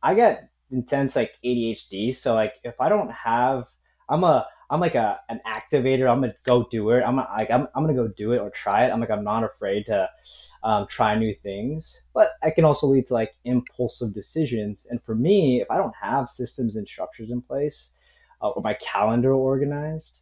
[0.01, 3.65] I get intense like adhd so like if i don't have
[4.09, 6.09] i'm a I'm like a an activator.
[6.09, 7.03] I'm gonna go do it.
[7.03, 8.91] I'm like I'm, I'm gonna go do it or try it.
[8.91, 10.09] I'm like I'm not afraid to
[10.63, 14.87] um, try new things, but I can also lead to like impulsive decisions.
[14.89, 17.93] And for me, if I don't have systems and structures in place,
[18.41, 20.21] uh, or my calendar organized,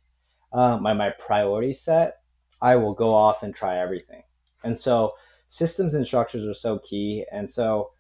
[0.52, 2.18] uh, my my priority set,
[2.62, 4.24] I will go off and try everything.
[4.66, 5.14] And so
[5.48, 7.26] systems and structures are so key.
[7.32, 7.92] And so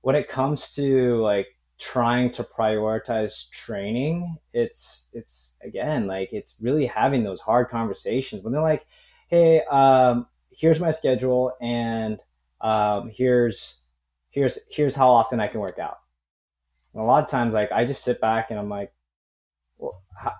[0.00, 1.46] when it comes to like
[1.84, 8.54] trying to prioritize training it's it's again like it's really having those hard conversations when
[8.54, 8.86] they're like
[9.28, 12.20] hey um here's my schedule and
[12.62, 13.82] um here's
[14.30, 15.98] here's here's how often i can work out
[16.94, 18.90] and a lot of times like i just sit back and i'm like
[19.76, 20.32] well how,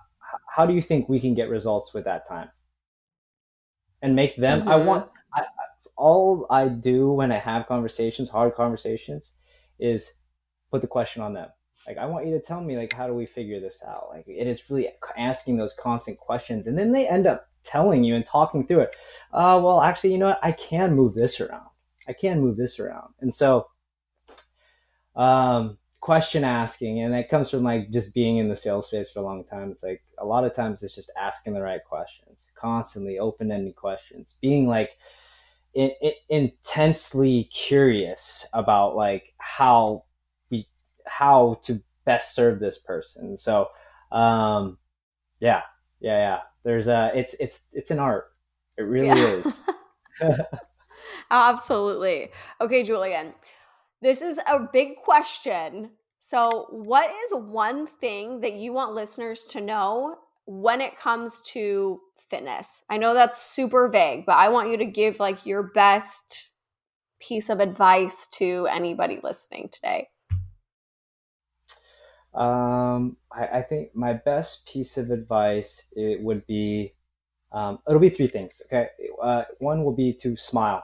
[0.47, 2.49] how do you think we can get results with that time
[4.01, 4.69] and make them mm-hmm.
[4.69, 5.43] i want I,
[5.95, 9.35] all i do when i have conversations hard conversations
[9.79, 10.15] is
[10.75, 11.47] put the question on them.
[11.87, 14.09] Like, I want you to tell me, like, how do we figure this out?
[14.09, 16.67] Like, it is really asking those constant questions.
[16.67, 18.95] And then they end up telling you and talking through it.
[19.31, 20.39] Uh, well, actually, you know what?
[20.43, 21.69] I can move this around.
[22.09, 23.13] I can move this around.
[23.21, 23.67] And so,
[25.15, 29.21] um, question asking, and that comes from like just being in the sales space for
[29.21, 29.71] a long time.
[29.71, 33.75] It's like a lot of times it's just asking the right questions, constantly open ended
[33.75, 34.91] questions, being like,
[36.29, 40.04] intensely curious about like how
[41.07, 43.37] how to best serve this person.
[43.37, 43.69] So,
[44.11, 44.77] um,
[45.39, 45.61] yeah,
[45.99, 46.39] yeah, yeah.
[46.63, 48.25] There's a, it's, it's, it's an art.
[48.77, 49.41] It really yeah.
[49.41, 49.59] is.
[51.31, 52.29] Absolutely.
[52.61, 53.33] Okay, Julian,
[54.01, 55.91] this is a big question.
[56.19, 61.99] So, what is one thing that you want listeners to know when it comes to
[62.29, 62.83] fitness?
[62.89, 66.55] I know that's super vague, but I want you to give like your best
[67.19, 70.09] piece of advice to anybody listening today.
[72.35, 76.93] Um, I, I, think my best piece of advice it would be
[77.53, 78.61] um, it'll be three things.
[78.65, 78.89] Okay,
[79.21, 80.83] uh, one will be to smile.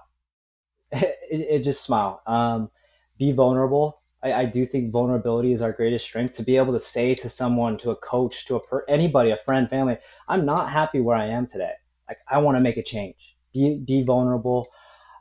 [0.91, 2.21] it, it, just smile.
[2.25, 2.71] Um,
[3.19, 4.01] be vulnerable.
[4.23, 6.35] I, I, do think vulnerability is our greatest strength.
[6.37, 9.37] To be able to say to someone, to a coach, to a per- anybody, a
[9.45, 9.97] friend, family,
[10.29, 11.73] I'm not happy where I am today.
[12.07, 13.35] Like I want to make a change.
[13.53, 14.67] Be be vulnerable.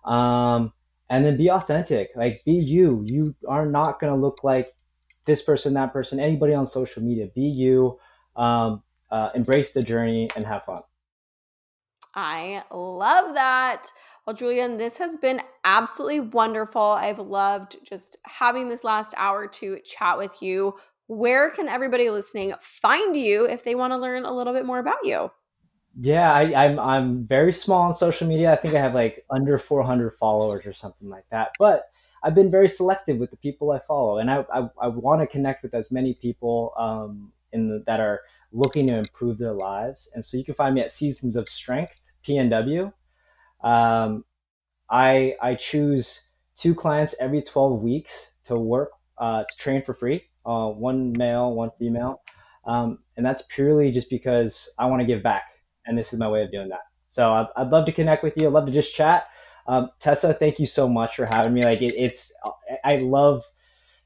[0.04, 0.72] Um,
[1.08, 2.10] and then be authentic.
[2.14, 3.04] Like be you.
[3.06, 4.72] You are not to look like
[5.30, 7.28] this person, that person, anybody on social media.
[7.34, 7.98] Be you,
[8.36, 10.82] um, uh, embrace the journey, and have fun.
[12.14, 13.86] I love that.
[14.26, 16.82] Well, Julian, this has been absolutely wonderful.
[16.82, 20.74] I've loved just having this last hour to chat with you.
[21.06, 24.80] Where can everybody listening find you if they want to learn a little bit more
[24.80, 25.30] about you?
[26.00, 28.52] Yeah, I, I'm I'm very small on social media.
[28.52, 31.50] I think I have like under 400 followers or something like that.
[31.58, 31.84] But
[32.22, 35.26] I've been very selective with the people I follow, and I I, I want to
[35.26, 38.20] connect with as many people um, in the, that are
[38.52, 40.10] looking to improve their lives.
[40.14, 42.92] And so you can find me at Seasons of Strength PNW.
[43.62, 44.24] Um,
[44.90, 50.24] I I choose two clients every 12 weeks to work uh, to train for free.
[50.44, 52.22] Uh, one male, one female,
[52.66, 55.44] um, and that's purely just because I want to give back,
[55.86, 56.80] and this is my way of doing that.
[57.08, 58.46] So I'd, I'd love to connect with you.
[58.46, 59.26] I'd love to just chat.
[59.70, 61.62] Um, Tessa, thank you so much for having me.
[61.62, 62.34] Like it, it's,
[62.82, 63.44] I love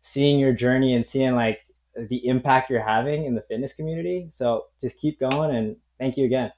[0.03, 1.61] seeing your journey and seeing like
[2.11, 4.29] the impact you're having in the fitness community.
[4.31, 6.53] So just keep going and thank you again.